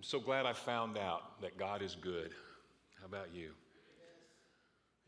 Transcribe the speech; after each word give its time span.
I'm 0.00 0.04
so 0.04 0.18
glad 0.18 0.46
I 0.46 0.54
found 0.54 0.96
out 0.96 1.42
that 1.42 1.58
God 1.58 1.82
is 1.82 1.94
good. 1.94 2.30
How 2.98 3.04
about 3.04 3.34
you? 3.34 3.50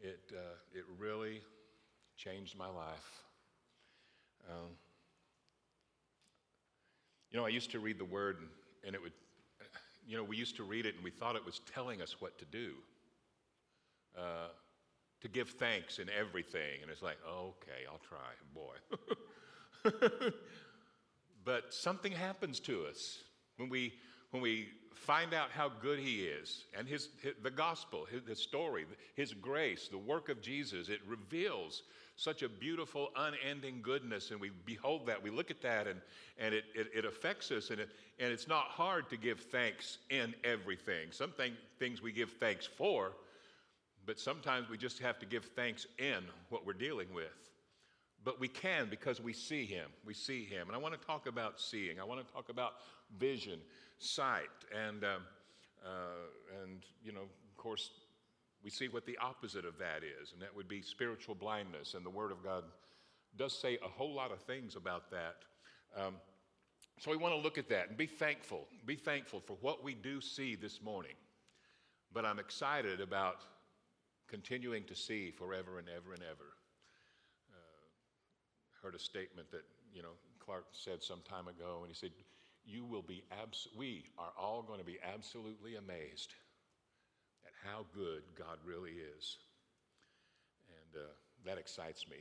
It, 0.03 0.21
uh, 0.31 0.57
it 0.75 0.85
really 0.99 1.41
changed 2.19 2.59
my 2.59 2.67
life. 2.67 3.23
Um, 4.51 4.69
you 7.31 7.39
know, 7.39 7.47
I 7.47 7.49
used 7.49 7.71
to 7.71 7.81
read 7.81 7.99
the 7.99 8.05
word, 8.05 8.37
and, 8.41 8.49
and 8.85 8.95
it 8.95 9.01
would, 9.01 9.15
you 10.07 10.15
know, 10.15 10.25
we 10.25 10.37
used 10.37 10.57
to 10.57 10.63
read 10.63 10.85
it 10.85 10.95
and 10.95 11.03
we 11.03 11.11
thought 11.11 11.37
it 11.37 11.47
was 11.47 11.63
telling 11.75 12.03
us 12.03 12.17
what 12.21 12.39
to 12.41 12.45
do. 12.45 12.73
Uh, 14.15 14.49
to 15.23 15.29
give 15.29 15.49
thanks 15.49 16.01
in 16.01 16.11
everything. 16.11 16.83
And 16.83 16.91
it's 16.91 17.01
like, 17.01 17.17
okay, 17.27 17.87
I'll 17.91 18.03
try, 18.07 18.29
boy. 18.55 20.33
but 21.47 21.73
something 21.73 22.13
happens 22.13 22.61
to 22.61 22.85
us 22.85 23.21
when 23.57 23.71
we 23.71 23.95
when 24.33 24.43
we 24.43 24.69
find 24.95 25.33
out 25.33 25.51
how 25.51 25.71
good 25.81 25.99
he 25.99 26.25
is 26.25 26.65
and 26.77 26.87
his, 26.87 27.09
his 27.23 27.33
the 27.43 27.51
gospel 27.51 28.07
his, 28.11 28.23
the 28.23 28.37
story 28.37 28.85
his 29.15 29.33
grace 29.33 29.89
the 29.89 29.99
work 29.99 30.29
of 30.29 30.41
jesus 30.43 30.89
it 30.89 31.01
reveals 31.09 31.83
such 32.17 32.43
a 32.43 32.49
beautiful 32.49 33.11
unending 33.17 33.81
goodness. 33.83 34.31
And 34.31 34.41
we 34.41 34.51
behold 34.65 35.07
that 35.07 35.21
we 35.21 35.31
look 35.31 35.51
at 35.51 35.63
that 35.63 35.87
and, 35.87 36.01
and 36.39 36.55
it, 36.55 36.65
it, 36.75 36.89
it 36.95 37.05
affects 37.05 37.51
us. 37.51 37.71
And, 37.71 37.81
it, 37.81 37.89
and 38.21 38.31
it's 38.31 38.47
not 38.47 38.65
hard 38.65 39.09
to 39.11 39.17
give 39.17 39.41
thanks 39.41 39.99
in 40.11 40.35
everything. 40.45 41.11
Some 41.11 41.33
thing, 41.33 41.55
things 41.79 42.03
we 42.03 42.13
give 42.13 42.31
thanks 42.33 42.67
for 42.67 43.13
but 44.07 44.19
sometimes 44.19 44.69
we 44.69 44.77
just 44.77 44.99
have 44.99 45.19
to 45.21 45.27
give 45.27 45.45
thanks 45.45 45.87
in 45.99 46.25
what 46.49 46.67
we're 46.67 46.73
dealing 46.73 47.13
with 47.15 47.52
but 48.25 48.39
we 48.39 48.49
can 48.49 48.89
because 48.89 49.21
we 49.21 49.33
see 49.33 49.65
him. 49.65 49.91
We 50.05 50.15
see 50.15 50.45
him. 50.45 50.69
And 50.69 50.77
I 50.77 50.79
want 50.79 50.99
to 50.99 51.07
talk 51.07 51.27
about 51.27 51.61
seeing. 51.61 52.01
I 52.01 52.05
want 52.05 52.27
to 52.27 52.33
talk 52.33 52.49
about 52.49 52.75
vision, 53.19 53.59
sight, 53.99 54.49
and, 54.73 55.05
um, 55.05 55.23
uh, 55.85 56.63
and 56.63 56.83
you 57.03 57.13
know, 57.13 57.23
of 57.23 57.57
course, 57.57 57.91
we 58.63 58.71
see 58.71 58.89
what 58.89 59.07
the 59.07 59.19
opposite 59.19 59.65
of 59.65 59.77
that 59.79 60.03
is, 60.05 60.33
and 60.33 60.41
that 60.41 60.55
would 60.55 60.69
be 60.69 60.83
spiritual 60.83 61.35
blindness. 61.35 61.95
And 61.95 62.07
the 62.07 62.11
Word 62.11 62.31
of 62.31 62.45
God 62.45 62.65
does 63.37 63.59
say 63.59 63.79
a 63.85 63.89
whole 63.89 64.15
lot 64.15 64.31
of 64.31 64.41
things 64.41 64.77
about 64.77 65.11
that. 65.11 65.37
Um, 65.97 66.15
so 67.01 67.11
we 67.11 67.17
want 67.17 67.35
to 67.35 67.41
look 67.41 67.59
at 67.59 67.69
that 67.71 67.89
and 67.89 67.97
be 67.97 68.07
thankful. 68.07 68.69
Be 68.87 68.95
thankful 68.95 69.41
for 69.41 69.57
what 69.61 69.83
we 69.83 69.95
do 69.95 70.21
see 70.21 70.55
this 70.55 70.81
morning. 70.81 71.17
But 72.13 72.25
I'm 72.25 72.39
excited 72.39 73.01
about 73.01 73.39
continuing 74.29 74.85
to 74.85 74.95
see 74.95 75.31
forever 75.31 75.79
and 75.79 75.89
ever 75.89 76.13
and 76.13 76.23
ever 76.23 76.53
heard 78.83 78.95
a 78.95 78.99
statement 78.99 79.51
that, 79.51 79.63
you 79.95 80.03
know, 80.03 80.15
Clark 80.45 80.67
said 80.73 81.03
some 81.03 81.21
time 81.29 81.49
ago, 81.49 81.79
and 81.83 81.89
he 81.89 81.95
said, 81.95 82.11
You 82.65 82.85
will 82.85 83.03
be, 83.03 83.23
abs- 83.43 83.69
we 83.77 84.07
are 84.19 84.33
all 84.39 84.63
going 84.63 84.81
to 84.81 84.85
be 84.85 84.99
absolutely 85.15 85.77
amazed 85.77 86.35
at 87.47 87.53
how 87.65 87.87
good 87.95 88.23
God 88.37 88.59
really 88.65 88.93
is. 89.17 89.39
And 90.69 91.03
uh, 91.03 91.07
that 91.45 91.59
excites 91.59 92.09
me. 92.09 92.17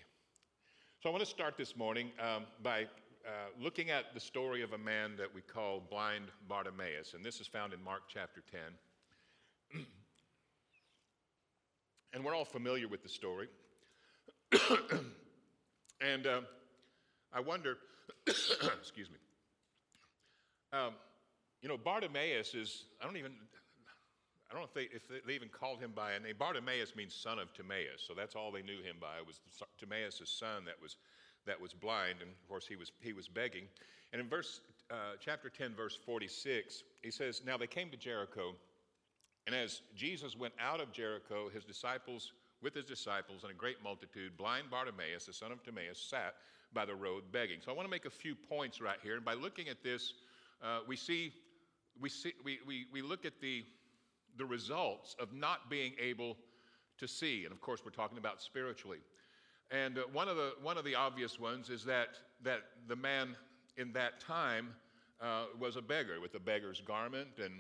So 1.02 1.09
I 1.09 1.12
want 1.12 1.23
to 1.23 1.30
start 1.30 1.58
this 1.58 1.76
morning 1.76 2.12
um, 2.20 2.44
by 2.62 2.84
uh, 3.26 3.50
looking 3.59 3.89
at 3.89 4.14
the 4.14 4.20
story 4.20 4.62
of 4.62 4.73
a 4.73 4.78
man 4.78 5.16
that 5.17 5.34
we 5.34 5.42
call 5.42 5.80
blind 5.80 6.26
Bartimaeus. 6.48 7.14
And 7.16 7.23
this 7.23 7.39
is 7.39 7.48
found 7.48 7.73
in 7.73 7.84
Mark 7.84 8.04
chapter 8.08 8.44
10. 9.73 9.82
and 12.14 12.23
we're 12.23 12.36
all 12.36 12.45
familiar 12.45 12.88
with 12.88 13.02
the 13.02 13.09
story. 13.09 13.48
And 16.02 16.26
uh, 16.26 16.42
I 17.32 17.40
wonder, 17.40 17.78
excuse 18.28 19.10
me, 19.10 19.18
um, 20.74 20.94
you 21.62 21.70
know, 21.70 21.78
Bartimaeus 21.78 22.56
is, 22.56 22.86
I 23.00 23.06
don't 23.06 23.18
even, 23.18 23.34
I 24.50 24.54
don't 24.54 24.62
know 24.62 24.68
if 24.68 24.74
they, 24.74 24.96
if 24.96 25.26
they 25.26 25.34
even 25.34 25.50
called 25.50 25.80
him 25.80 25.92
by 25.96 26.14
a 26.14 26.20
name. 26.20 26.36
Bartimaeus 26.40 26.96
means 26.96 27.14
son 27.14 27.38
of 27.38 27.54
Timaeus, 27.54 28.04
so 28.08 28.14
that's 28.16 28.36
all 28.36 28.52
they 28.52 28.64
knew 28.64 28.82
him 28.82 28.95
by. 29.00 29.17
It 29.20 29.28
was 29.28 29.40
Timaeus' 29.80 30.22
son 30.26 30.66
that 30.66 30.82
was, 30.82 30.98
that 31.45 31.61
was 31.61 31.73
blind, 31.73 32.22
and 32.22 32.32
of 32.32 32.50
course 32.50 32.66
he 32.66 32.76
was, 32.76 32.92
he 33.00 33.14
was 33.14 33.28
begging. 33.28 33.66
And 34.11 34.22
in 34.22 34.28
verse, 34.28 34.61
uh, 34.90 35.16
chapter 35.20 35.50
10, 35.50 35.76
verse 35.76 35.98
46, 36.04 36.84
he 37.04 37.11
says, 37.11 37.42
Now 37.45 37.58
they 37.58 37.67
came 37.67 37.92
to 37.92 37.98
Jericho, 37.98 38.56
and 39.45 39.56
as 39.56 39.82
Jesus 39.95 40.36
went 40.36 40.54
out 40.60 40.82
of 40.82 40.92
Jericho, 40.92 41.50
his 41.54 41.64
disciples 41.64 42.34
with 42.61 42.73
his 42.73 42.86
disciples 42.86 43.44
and 43.44 43.52
a 43.52 43.55
great 43.55 43.83
multitude, 43.83 44.38
blind 44.38 44.70
Bartimaeus, 44.70 45.26
the 45.26 45.33
son 45.33 45.52
of 45.52 45.64
Timaeus, 45.64 45.99
sat 45.99 46.36
by 46.73 46.86
the 46.86 46.95
road 46.95 47.23
begging. 47.32 47.60
So 47.64 47.72
I 47.72 47.76
want 47.76 47.86
to 47.88 47.92
make 47.92 48.05
a 48.05 48.10
few 48.10 48.36
points 48.36 48.80
right 48.80 48.98
here. 49.02 49.16
And 49.16 49.26
by 49.26 49.33
looking 49.33 49.67
at 49.67 49.83
this, 49.83 50.14
uh, 50.64 50.80
we 50.88 50.95
see, 50.95 51.33
we, 51.99 52.10
see 52.10 52.33
we, 52.44 52.60
we, 52.67 52.86
we 52.92 53.02
look 53.02 53.26
at 53.26 53.42
the, 53.42 53.64
the 54.38 54.45
results 54.45 55.16
of 55.20 55.33
not 55.33 55.70
being 55.70 55.94
able 55.99 56.38
to 56.98 57.08
see. 57.08 57.44
And 57.44 57.52
of 57.52 57.61
course, 57.61 57.82
we're 57.83 57.92
talking 57.92 58.17
about 58.17 58.42
spiritually. 58.42 58.99
And 59.72 59.98
uh, 59.98 60.04
one, 60.14 60.28
of 60.28 60.38
the, 60.38 60.54
one 60.61 60.78
of 60.78 60.86
the 60.86 60.95
obvious 60.95 61.39
ones 61.39 61.70
is 61.70 61.83
that, 61.86 62.10
that 62.43 62.61
the 62.88 62.95
man 62.95 63.36
in 63.78 63.92
that 63.93 64.20
time 64.20 64.70
uh, 65.22 65.45
was 65.60 65.76
a 65.76 65.82
beggar 65.82 66.20
with 66.20 66.36
a 66.36 66.39
beggar's 66.39 66.82
garment, 66.82 67.28
and, 67.43 67.54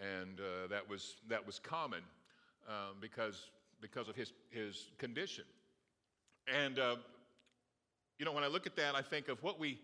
and 0.00 0.40
uh, 0.40 0.66
that, 0.68 0.88
was, 0.88 1.16
that 1.28 1.44
was 1.44 1.58
common 1.58 2.02
um, 2.68 2.96
because 3.00 3.50
because 3.80 4.08
of 4.08 4.16
his, 4.16 4.32
his 4.50 4.90
condition. 4.98 5.44
And, 6.52 6.78
uh, 6.78 6.96
you 8.18 8.24
know, 8.24 8.32
when 8.32 8.44
I 8.44 8.48
look 8.48 8.66
at 8.66 8.76
that, 8.76 8.94
I 8.94 9.02
think 9.02 9.28
of 9.28 9.42
what 9.42 9.60
we, 9.60 9.78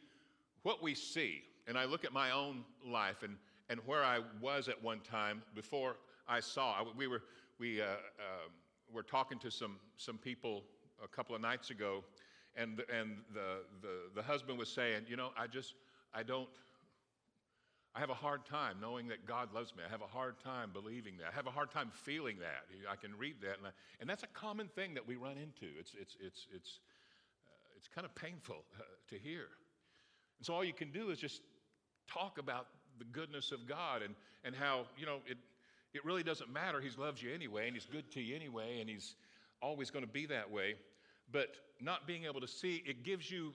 what 0.62 0.82
we 0.82 0.94
see. 0.94 1.42
And 1.66 1.78
I 1.78 1.84
look 1.84 2.04
at 2.04 2.12
my 2.12 2.30
own 2.30 2.64
life 2.86 3.22
and, 3.22 3.36
and 3.68 3.80
where 3.86 4.02
I 4.02 4.20
was 4.40 4.68
at 4.68 4.82
one 4.82 5.00
time 5.00 5.42
before 5.54 5.96
I 6.28 6.40
saw. 6.40 6.84
We 6.96 7.06
were, 7.06 7.22
we, 7.58 7.80
uh, 7.80 7.84
uh, 7.84 8.48
were 8.92 9.02
talking 9.02 9.38
to 9.40 9.50
some, 9.50 9.76
some 9.96 10.18
people 10.18 10.64
a 11.02 11.08
couple 11.08 11.34
of 11.34 11.40
nights 11.40 11.70
ago, 11.70 12.04
and, 12.56 12.82
and 12.92 13.16
the, 13.32 13.58
the, 13.82 14.10
the 14.14 14.22
husband 14.22 14.58
was 14.58 14.68
saying, 14.68 15.04
You 15.08 15.16
know, 15.16 15.30
I 15.36 15.46
just, 15.46 15.74
I 16.14 16.22
don't, 16.22 16.48
I 17.96 18.00
have 18.00 18.10
a 18.10 18.14
hard 18.14 18.44
time 18.44 18.78
knowing 18.80 19.06
that 19.08 19.24
God 19.24 19.54
loves 19.54 19.74
me. 19.76 19.82
I 19.86 19.90
have 19.90 20.02
a 20.02 20.06
hard 20.06 20.34
time 20.40 20.70
believing 20.72 21.16
that. 21.18 21.28
I 21.32 21.34
have 21.36 21.46
a 21.46 21.50
hard 21.50 21.70
time 21.70 21.92
feeling 21.92 22.38
that. 22.40 22.66
I 22.90 22.96
can 22.96 23.16
read 23.16 23.36
that, 23.42 23.58
and, 23.58 23.68
I, 23.68 23.70
and 24.00 24.10
that's 24.10 24.24
a 24.24 24.28
common 24.28 24.66
thing 24.66 24.94
that 24.94 25.06
we 25.06 25.14
run 25.14 25.36
into. 25.36 25.66
It's, 25.78 25.94
it's, 26.00 26.16
it's, 26.20 26.46
it's, 26.52 26.80
uh, 27.46 27.76
it's 27.76 27.88
kind 27.94 28.04
of 28.04 28.12
painful 28.16 28.64
uh, 28.80 28.82
to 29.10 29.18
hear. 29.18 29.46
And 30.38 30.46
so 30.46 30.54
all 30.54 30.64
you 30.64 30.72
can 30.72 30.90
do 30.90 31.10
is 31.10 31.18
just 31.18 31.42
talk 32.08 32.38
about 32.38 32.66
the 32.98 33.04
goodness 33.04 33.52
of 33.52 33.66
God 33.68 34.02
and, 34.02 34.14
and 34.44 34.56
how, 34.56 34.86
you 34.98 35.06
know, 35.06 35.18
it, 35.26 35.38
it 35.92 36.04
really 36.04 36.24
doesn't 36.24 36.52
matter. 36.52 36.80
He 36.80 36.90
loves 37.00 37.22
you 37.22 37.32
anyway, 37.32 37.68
and 37.68 37.76
He's 37.76 37.86
good 37.86 38.10
to 38.12 38.20
you 38.20 38.34
anyway, 38.34 38.80
and 38.80 38.90
He's 38.90 39.14
always 39.62 39.92
going 39.92 40.04
to 40.04 40.10
be 40.10 40.26
that 40.26 40.50
way. 40.50 40.74
But 41.30 41.54
not 41.80 42.08
being 42.08 42.24
able 42.24 42.40
to 42.40 42.48
see, 42.48 42.82
it 42.84 43.04
gives 43.04 43.30
you 43.30 43.54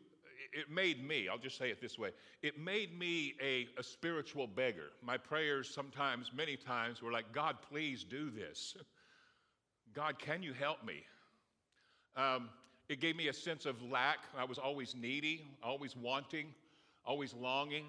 it 0.54 0.70
made 0.70 1.06
me, 1.06 1.28
I'll 1.28 1.38
just 1.38 1.58
say 1.58 1.70
it 1.70 1.82
this 1.82 1.98
way, 1.98 2.10
it 2.42 2.60
made 2.60 2.98
me 2.98 3.36
a, 3.42 3.68
a 3.78 3.84
spiritual 3.84 4.48
beggar. 4.48 4.90
My 5.04 5.18
prayers 5.18 5.70
sometimes, 5.70 6.32
many 6.36 6.56
times, 6.56 7.02
were 7.02 7.12
like, 7.12 7.32
God, 7.34 7.58
please 7.70 8.04
do 8.04 8.30
this. 8.30 8.76
God, 9.94 10.20
can 10.20 10.44
you 10.44 10.54
help 10.54 10.86
me? 10.86 11.04
Um, 12.16 12.50
it 12.90 13.00
gave 13.00 13.16
me 13.16 13.28
a 13.28 13.34
sense 13.34 13.66
of 13.66 13.82
lack. 13.84 14.20
I 14.38 14.44
was 14.44 14.58
always 14.58 14.96
needy, 14.96 15.46
always 15.64 15.96
wanting, 15.96 16.48
always 17.06 17.34
longing, 17.34 17.86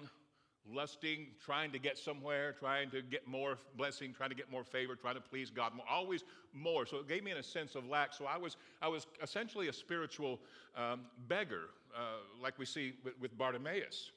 lusting, 0.69 1.27
trying 1.43 1.71
to 1.71 1.79
get 1.79 1.97
somewhere, 1.97 2.53
trying 2.53 2.89
to 2.91 3.01
get 3.01 3.27
more 3.27 3.57
blessing, 3.77 4.13
trying 4.13 4.29
to 4.29 4.35
get 4.35 4.51
more 4.51 4.63
favor, 4.63 4.95
trying 4.95 5.15
to 5.15 5.21
please 5.21 5.49
God 5.49 5.73
more, 5.75 5.85
always 5.89 6.23
more. 6.53 6.85
So 6.85 6.97
it 6.97 7.07
gave 7.07 7.23
me 7.23 7.31
a 7.31 7.43
sense 7.43 7.75
of 7.75 7.87
lack. 7.87 8.13
So 8.13 8.25
I 8.25 8.37
was, 8.37 8.57
I 8.81 8.87
was 8.87 9.07
essentially 9.21 9.67
a 9.67 9.73
spiritual 9.73 10.39
um, 10.75 11.01
beggar, 11.27 11.69
uh, 11.95 12.19
like 12.41 12.57
we 12.59 12.65
see 12.65 12.93
with, 13.03 13.19
with 13.19 13.37
Bartimaeus. 13.37 14.11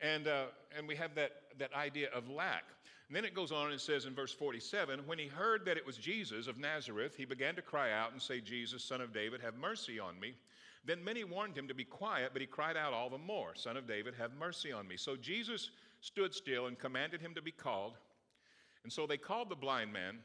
And, 0.00 0.26
uh, 0.26 0.46
and 0.76 0.88
we 0.88 0.96
have 0.96 1.14
that, 1.14 1.32
that 1.58 1.72
idea 1.74 2.08
of 2.14 2.28
lack. 2.28 2.64
And 3.08 3.16
then 3.16 3.24
it 3.24 3.34
goes 3.34 3.52
on 3.52 3.70
and 3.70 3.80
says 3.80 4.06
in 4.06 4.14
verse 4.14 4.32
47 4.32 5.00
when 5.06 5.18
he 5.18 5.26
heard 5.26 5.64
that 5.66 5.76
it 5.76 5.84
was 5.84 5.96
Jesus 5.96 6.46
of 6.46 6.58
Nazareth, 6.58 7.14
he 7.16 7.24
began 7.24 7.54
to 7.56 7.62
cry 7.62 7.92
out 7.92 8.12
and 8.12 8.22
say, 8.22 8.40
Jesus, 8.40 8.82
son 8.82 9.00
of 9.00 9.12
David, 9.12 9.40
have 9.42 9.54
mercy 9.54 10.00
on 10.00 10.18
me. 10.18 10.34
Then 10.84 11.04
many 11.04 11.22
warned 11.22 11.56
him 11.56 11.68
to 11.68 11.74
be 11.74 11.84
quiet, 11.84 12.30
but 12.32 12.40
he 12.40 12.46
cried 12.46 12.76
out 12.76 12.92
all 12.92 13.08
the 13.08 13.18
more, 13.18 13.54
Son 13.54 13.76
of 13.76 13.86
David, 13.86 14.14
have 14.18 14.32
mercy 14.38 14.72
on 14.72 14.88
me. 14.88 14.96
So 14.96 15.14
Jesus 15.14 15.70
stood 16.02 16.34
still 16.34 16.66
and 16.66 16.78
commanded 16.78 17.20
him 17.20 17.32
to 17.34 17.40
be 17.40 17.52
called. 17.52 17.94
And 18.82 18.92
so 18.92 19.06
they 19.06 19.16
called 19.16 19.48
the 19.48 19.56
blind 19.56 19.92
man, 19.92 20.18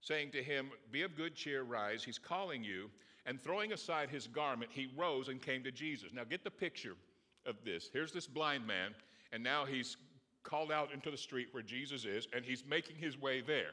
saying 0.00 0.30
to 0.32 0.42
him, 0.42 0.70
Be 0.92 1.02
of 1.02 1.16
good 1.16 1.34
cheer, 1.34 1.64
rise, 1.64 2.04
he's 2.04 2.18
calling 2.18 2.62
you. 2.62 2.90
And 3.26 3.40
throwing 3.40 3.72
aside 3.72 4.08
his 4.08 4.26
garment, 4.26 4.70
he 4.72 4.88
rose 4.96 5.28
and 5.28 5.42
came 5.42 5.64
to 5.64 5.72
Jesus. 5.72 6.10
Now 6.14 6.24
get 6.24 6.44
the 6.44 6.50
picture 6.50 6.94
of 7.44 7.56
this. 7.64 7.90
Here's 7.92 8.12
this 8.12 8.26
blind 8.26 8.66
man, 8.66 8.94
and 9.32 9.42
now 9.42 9.64
he's 9.64 9.96
called 10.44 10.70
out 10.70 10.92
into 10.92 11.10
the 11.10 11.16
street 11.16 11.48
where 11.50 11.62
Jesus 11.62 12.04
is, 12.04 12.28
and 12.34 12.44
he's 12.44 12.64
making 12.66 12.96
his 12.96 13.20
way 13.20 13.40
there. 13.40 13.72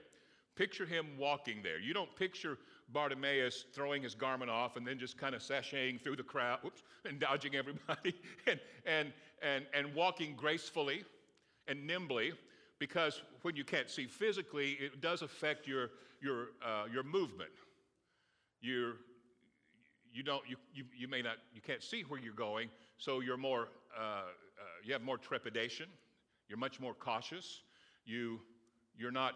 Picture 0.55 0.85
him 0.85 1.05
walking 1.17 1.61
there. 1.61 1.79
You 1.79 1.93
don't 1.93 2.13
picture 2.15 2.57
Bartimaeus 2.89 3.65
throwing 3.73 4.03
his 4.03 4.15
garment 4.15 4.51
off 4.51 4.75
and 4.75 4.85
then 4.85 4.99
just 4.99 5.17
kind 5.17 5.35
of 5.35 5.41
sashaying 5.41 6.01
through 6.01 6.15
the 6.15 6.23
crowd 6.23 6.59
whoops, 6.61 6.83
and 7.05 7.19
dodging 7.19 7.55
everybody 7.55 8.13
and, 8.47 8.59
and, 8.85 9.11
and, 9.41 9.65
and 9.73 9.93
walking 9.93 10.35
gracefully 10.35 11.03
and 11.67 11.85
nimbly. 11.85 12.33
because 12.79 13.21
when 13.41 13.55
you 13.55 13.63
can't 13.63 13.89
see 13.89 14.05
physically, 14.05 14.73
it 14.73 15.01
does 15.01 15.21
affect 15.21 15.67
your, 15.67 15.91
your, 16.21 16.49
uh, 16.65 16.85
your 16.91 17.03
movement. 17.03 17.51
You're, 18.61 18.95
you, 20.13 20.23
don't, 20.23 20.43
you, 20.47 20.55
you, 20.73 20.85
you 20.97 21.07
may 21.07 21.21
not, 21.21 21.37
you 21.53 21.61
can't 21.61 21.83
see 21.83 22.01
where 22.03 22.19
you're 22.19 22.33
going, 22.33 22.69
so 22.97 23.19
you're 23.19 23.37
more, 23.37 23.69
uh, 23.97 24.01
uh, 24.01 24.23
you 24.83 24.93
have 24.93 25.01
more 25.01 25.17
trepidation. 25.17 25.87
You're 26.47 26.57
much 26.57 26.79
more 26.79 26.93
cautious. 26.93 27.61
You, 28.05 28.39
you're 28.97 29.11
not 29.11 29.35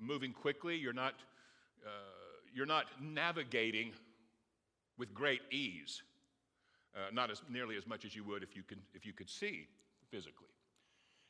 moving 0.00 0.32
quickly. 0.32 0.76
You're 0.76 0.92
not, 0.92 1.14
uh, 1.86 2.19
you're 2.54 2.66
not 2.66 2.86
navigating 3.00 3.92
with 4.98 5.14
great 5.14 5.40
ease. 5.50 6.02
Uh, 6.94 7.10
not 7.12 7.30
as 7.30 7.40
nearly 7.48 7.76
as 7.76 7.86
much 7.86 8.04
as 8.04 8.16
you 8.16 8.24
would 8.24 8.42
if 8.42 8.56
you, 8.56 8.62
can, 8.62 8.78
if 8.94 9.06
you 9.06 9.12
could 9.12 9.30
see 9.30 9.68
physically. 10.10 10.48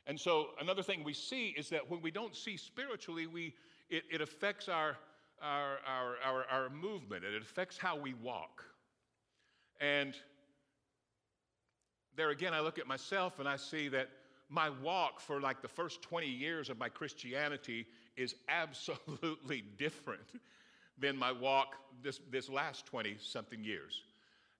And 0.06 0.18
so 0.18 0.48
another 0.60 0.82
thing 0.82 1.04
we 1.04 1.12
see 1.12 1.48
is 1.56 1.68
that 1.68 1.88
when 1.90 2.00
we 2.00 2.10
don't 2.10 2.34
see 2.34 2.56
spiritually, 2.56 3.26
we, 3.26 3.54
it, 3.90 4.04
it 4.10 4.20
affects 4.22 4.68
our, 4.68 4.96
our, 5.42 5.78
our, 5.86 6.16
our, 6.24 6.44
our 6.50 6.70
movement, 6.70 7.24
it 7.24 7.40
affects 7.42 7.76
how 7.76 7.96
we 7.96 8.14
walk. 8.14 8.64
And 9.80 10.14
there 12.16 12.30
again, 12.30 12.54
I 12.54 12.60
look 12.60 12.78
at 12.78 12.86
myself 12.86 13.38
and 13.38 13.48
I 13.48 13.56
see 13.56 13.88
that 13.88 14.08
my 14.48 14.70
walk 14.82 15.20
for 15.20 15.40
like 15.40 15.62
the 15.62 15.68
first 15.68 16.02
20 16.02 16.26
years 16.26 16.70
of 16.70 16.78
my 16.78 16.88
Christianity 16.88 17.86
is 18.16 18.34
absolutely 18.48 19.62
different 19.78 20.26
than 21.00 21.16
my 21.16 21.32
walk 21.32 21.76
this, 22.02 22.20
this 22.30 22.48
last 22.48 22.86
20 22.86 23.16
something 23.20 23.64
years. 23.64 24.02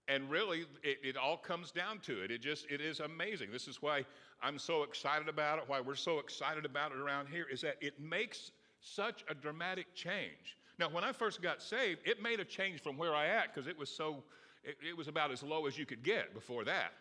And 0.08 0.28
really, 0.28 0.64
it, 0.82 0.98
it, 1.04 1.16
all 1.16 1.37
comes 1.37 1.70
down 1.70 2.00
to 2.00 2.22
it. 2.25 2.31
It 2.32 2.40
just, 2.40 2.66
it 2.69 2.81
is 2.81 2.98
amazing. 2.98 3.52
This 3.52 3.69
is 3.69 3.81
why 3.81 4.04
I'm 4.42 4.58
so 4.58 4.82
excited 4.82 5.28
about 5.28 5.58
it, 5.58 5.64
why 5.69 5.81
we're 5.81 5.94
so 5.94 6.19
excited 6.19 6.64
about 6.64 6.90
it 6.90 6.98
around 6.98 7.28
here, 7.28 7.46
is 7.50 7.60
that 7.60 7.76
it 7.81 8.00
makes 8.00 8.50
such 8.81 9.25
a 9.28 9.34
dramatic 9.34 9.94
change. 9.94 10.56
Now, 10.78 10.88
when 10.88 11.04
I 11.04 11.12
first 11.12 11.42
got 11.42 11.62
saved, 11.62 12.00
it 12.04 12.22
made 12.22 12.40
a 12.40 12.44
change 12.44 12.81
from 12.81 12.96
where 12.96 13.14
I 13.14 13.28
at 13.28 13.54
because 13.54 13.69
it 13.69 13.78
was 13.78 13.88
so, 13.88 14.25
it, 14.64 14.76
it 14.87 14.96
was 14.96 15.06
about 15.06 15.31
as 15.31 15.42
low 15.42 15.66
as 15.66 15.78
you 15.78 15.87
could 15.87 16.02
get 16.02 16.34
before 16.34 16.64
that. 16.64 16.92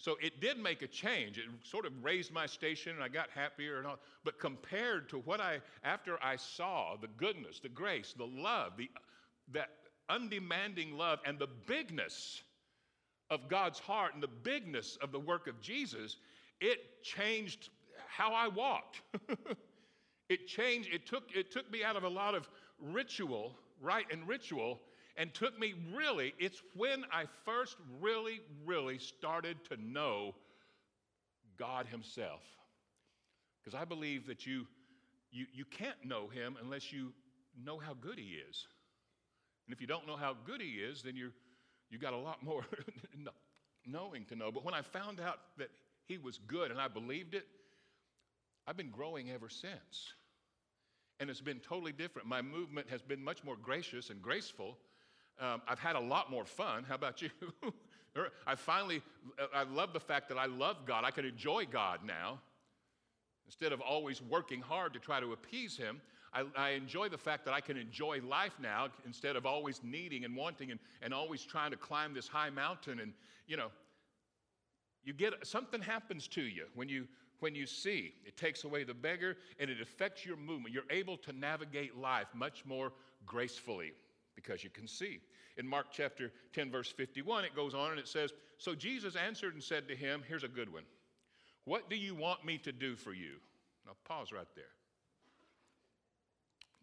So 0.00 0.16
it 0.22 0.40
did 0.40 0.58
make 0.58 0.80
a 0.80 0.86
change. 0.86 1.36
It 1.36 1.44
sort 1.62 1.84
of 1.84 1.92
raised 2.02 2.32
my 2.32 2.46
station 2.46 2.94
and 2.94 3.04
I 3.04 3.08
got 3.08 3.28
happier 3.34 3.76
and 3.76 3.86
all. 3.86 3.98
But 4.24 4.38
compared 4.38 5.10
to 5.10 5.18
what 5.18 5.42
I, 5.42 5.60
after 5.84 6.16
I 6.24 6.36
saw 6.36 6.96
the 6.98 7.08
goodness, 7.18 7.60
the 7.60 7.68
grace, 7.68 8.14
the 8.16 8.24
love, 8.24 8.72
the, 8.78 8.88
that 9.52 9.68
undemanding 10.08 10.96
love 10.96 11.18
and 11.26 11.38
the 11.38 11.48
bigness 11.66 12.42
of 13.28 13.46
God's 13.50 13.78
heart 13.78 14.14
and 14.14 14.22
the 14.22 14.28
bigness 14.28 14.96
of 15.02 15.12
the 15.12 15.20
work 15.20 15.46
of 15.46 15.60
Jesus, 15.60 16.16
it 16.62 17.02
changed 17.02 17.68
how 18.08 18.32
I 18.32 18.48
walked. 18.48 19.02
it 20.30 20.46
changed, 20.46 20.88
it 20.94 21.06
took, 21.06 21.24
it 21.34 21.52
took 21.52 21.70
me 21.70 21.84
out 21.84 21.96
of 21.96 22.04
a 22.04 22.08
lot 22.08 22.34
of 22.34 22.48
ritual, 22.80 23.52
right, 23.82 24.06
and 24.10 24.26
ritual, 24.26 24.80
and 25.20 25.32
took 25.32 25.56
me 25.56 25.74
really, 25.94 26.34
it's 26.40 26.60
when 26.74 27.04
I 27.12 27.26
first 27.44 27.76
really, 28.00 28.40
really 28.64 28.98
started 28.98 29.56
to 29.70 29.76
know 29.76 30.34
God 31.56 31.86
Himself. 31.86 32.42
Because 33.62 33.80
I 33.80 33.84
believe 33.84 34.26
that 34.26 34.46
you, 34.46 34.66
you, 35.30 35.46
you 35.52 35.64
can't 35.64 36.04
know 36.04 36.26
Him 36.26 36.56
unless 36.60 36.92
you 36.92 37.12
know 37.62 37.78
how 37.78 37.94
good 37.94 38.18
He 38.18 38.40
is. 38.50 38.66
And 39.70 39.76
if 39.76 39.80
you 39.80 39.86
don't 39.86 40.04
know 40.04 40.16
how 40.16 40.34
good 40.44 40.60
he 40.60 40.80
is, 40.80 41.00
then 41.00 41.14
you 41.14 41.30
you 41.90 41.98
got 41.98 42.12
a 42.12 42.16
lot 42.16 42.42
more 42.42 42.64
knowing 43.86 44.24
to 44.24 44.34
know. 44.34 44.50
But 44.50 44.64
when 44.64 44.74
I 44.74 44.82
found 44.82 45.20
out 45.20 45.38
that 45.58 45.70
he 46.06 46.18
was 46.18 46.38
good 46.48 46.72
and 46.72 46.80
I 46.80 46.88
believed 46.88 47.36
it, 47.36 47.46
I've 48.66 48.76
been 48.76 48.90
growing 48.90 49.30
ever 49.30 49.48
since. 49.48 50.14
And 51.20 51.30
it's 51.30 51.40
been 51.40 51.60
totally 51.60 51.92
different. 51.92 52.26
My 52.26 52.42
movement 52.42 52.88
has 52.90 53.00
been 53.00 53.22
much 53.22 53.44
more 53.44 53.54
gracious 53.54 54.10
and 54.10 54.20
graceful. 54.20 54.76
Um, 55.40 55.62
I've 55.66 55.78
had 55.78 55.96
a 55.96 56.00
lot 56.00 56.30
more 56.30 56.44
fun. 56.44 56.84
How 56.86 56.94
about 56.94 57.22
you? 57.22 57.30
I 58.46 58.54
finally, 58.56 59.02
I 59.54 59.62
love 59.62 59.92
the 59.92 60.00
fact 60.00 60.28
that 60.28 60.38
I 60.38 60.46
love 60.46 60.84
God. 60.84 61.04
I 61.04 61.10
can 61.10 61.24
enjoy 61.24 61.64
God 61.70 62.00
now. 62.04 62.40
Instead 63.46 63.72
of 63.72 63.80
always 63.80 64.20
working 64.22 64.60
hard 64.60 64.92
to 64.92 64.98
try 64.98 65.18
to 65.20 65.32
appease 65.32 65.76
Him, 65.76 66.00
I, 66.32 66.44
I, 66.56 66.70
enjoy 66.70 67.08
the 67.08 67.18
fact 67.18 67.44
that 67.46 67.54
I 67.54 67.60
can 67.60 67.76
enjoy 67.76 68.20
life 68.22 68.52
now 68.60 68.88
instead 69.04 69.34
of 69.34 69.46
always 69.46 69.80
needing 69.82 70.24
and 70.24 70.36
wanting 70.36 70.70
and, 70.70 70.78
and 71.02 71.12
always 71.12 71.44
trying 71.44 71.72
to 71.72 71.76
climb 71.76 72.14
this 72.14 72.28
high 72.28 72.50
mountain. 72.50 73.00
And, 73.00 73.12
you 73.48 73.56
know, 73.56 73.68
you 75.02 75.12
get 75.12 75.46
something 75.46 75.80
happens 75.80 76.28
to 76.28 76.42
you 76.42 76.66
when 76.74 76.88
you 76.88 77.06
when 77.40 77.54
you 77.54 77.66
see 77.66 78.14
it 78.24 78.36
takes 78.36 78.64
away 78.64 78.84
the 78.84 78.94
beggar 78.94 79.36
and 79.58 79.70
it 79.70 79.80
affects 79.80 80.26
your 80.26 80.36
movement 80.36 80.74
you're 80.74 80.84
able 80.90 81.16
to 81.16 81.32
navigate 81.32 81.96
life 81.96 82.26
much 82.34 82.64
more 82.66 82.92
gracefully 83.24 83.92
because 84.34 84.62
you 84.62 84.70
can 84.70 84.86
see 84.86 85.20
in 85.60 85.66
mark 85.68 85.86
chapter 85.92 86.32
10 86.54 86.72
verse 86.72 86.90
51 86.90 87.44
it 87.44 87.54
goes 87.54 87.74
on 87.74 87.92
and 87.92 88.00
it 88.00 88.08
says 88.08 88.32
so 88.58 88.74
jesus 88.74 89.14
answered 89.14 89.54
and 89.54 89.62
said 89.62 89.86
to 89.86 89.94
him 89.94 90.22
here's 90.26 90.44
a 90.44 90.48
good 90.48 90.72
one 90.72 90.82
what 91.64 91.88
do 91.88 91.94
you 91.94 92.16
want 92.16 92.44
me 92.44 92.58
to 92.58 92.72
do 92.72 92.96
for 92.96 93.12
you 93.12 93.36
now 93.86 93.92
pause 94.04 94.32
right 94.32 94.48
there 94.56 94.64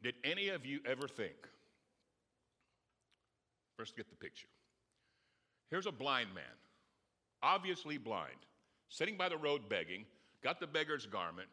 did 0.02 0.16
any 0.24 0.50
of 0.50 0.66
you 0.66 0.80
ever 0.86 1.08
think? 1.08 1.36
First, 3.78 3.96
get 3.96 4.10
the 4.10 4.16
picture. 4.16 4.48
Here's 5.70 5.86
a 5.86 5.92
blind 5.92 6.34
man, 6.34 6.44
obviously 7.44 7.98
blind, 7.98 8.38
sitting 8.90 9.18
by 9.18 9.30
the 9.30 9.38
road 9.38 9.68
begging, 9.68 10.06
got 10.44 10.60
the 10.60 10.68
beggar's 10.68 11.06
garment. 11.06 11.50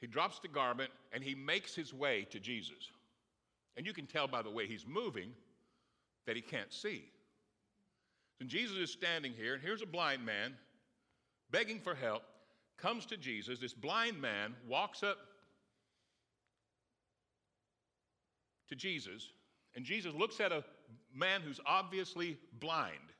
He 0.00 0.06
drops 0.08 0.40
the 0.40 0.48
garment 0.48 0.90
and 1.12 1.22
he 1.22 1.34
makes 1.34 1.74
his 1.74 1.94
way 1.94 2.26
to 2.30 2.40
Jesus. 2.40 2.90
And 3.76 3.86
you 3.86 3.92
can 3.92 4.06
tell 4.06 4.26
by 4.26 4.42
the 4.42 4.50
way 4.50 4.66
he's 4.66 4.86
moving 4.86 5.30
that 6.26 6.36
he 6.36 6.42
can't 6.42 6.72
see. 6.72 7.04
So 8.38 8.46
Jesus 8.46 8.76
is 8.76 8.90
standing 8.90 9.32
here, 9.32 9.54
and 9.54 9.62
here's 9.62 9.82
a 9.82 9.86
blind 9.86 10.24
man 10.24 10.54
begging 11.50 11.78
for 11.78 11.94
help, 11.94 12.22
comes 12.78 13.06
to 13.06 13.16
Jesus. 13.16 13.58
This 13.58 13.74
blind 13.74 14.20
man 14.20 14.54
walks 14.66 15.02
up 15.02 15.18
to 18.68 18.74
Jesus, 18.74 19.28
and 19.76 19.84
Jesus 19.84 20.14
looks 20.14 20.40
at 20.40 20.50
a 20.50 20.64
man 21.14 21.42
who's 21.42 21.60
obviously 21.66 22.38
blind 22.58 23.12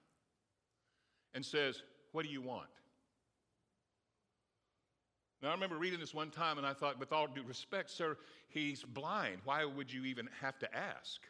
and 1.34 1.44
says, 1.44 1.82
What 2.12 2.24
do 2.24 2.30
you 2.30 2.40
want? 2.40 2.68
Now, 5.42 5.48
I 5.48 5.52
remember 5.52 5.76
reading 5.76 5.98
this 5.98 6.14
one 6.14 6.30
time 6.30 6.58
and 6.58 6.66
I 6.66 6.72
thought, 6.72 7.00
with 7.00 7.12
all 7.12 7.26
due 7.26 7.42
respect, 7.42 7.90
sir, 7.90 8.16
he's 8.48 8.84
blind. 8.84 9.38
Why 9.44 9.64
would 9.64 9.92
you 9.92 10.04
even 10.04 10.28
have 10.40 10.56
to 10.60 10.74
ask? 10.74 11.20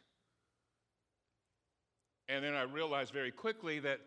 And 2.33 2.43
then 2.43 2.55
I 2.55 2.63
realized 2.63 3.13
very 3.13 3.31
quickly 3.31 3.79
that 3.81 4.01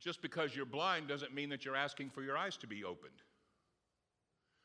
just 0.00 0.22
because 0.22 0.56
you're 0.56 0.64
blind 0.64 1.08
doesn't 1.08 1.34
mean 1.34 1.50
that 1.50 1.62
you're 1.62 1.76
asking 1.76 2.08
for 2.08 2.22
your 2.22 2.38
eyes 2.38 2.56
to 2.56 2.66
be 2.66 2.84
opened. 2.84 3.20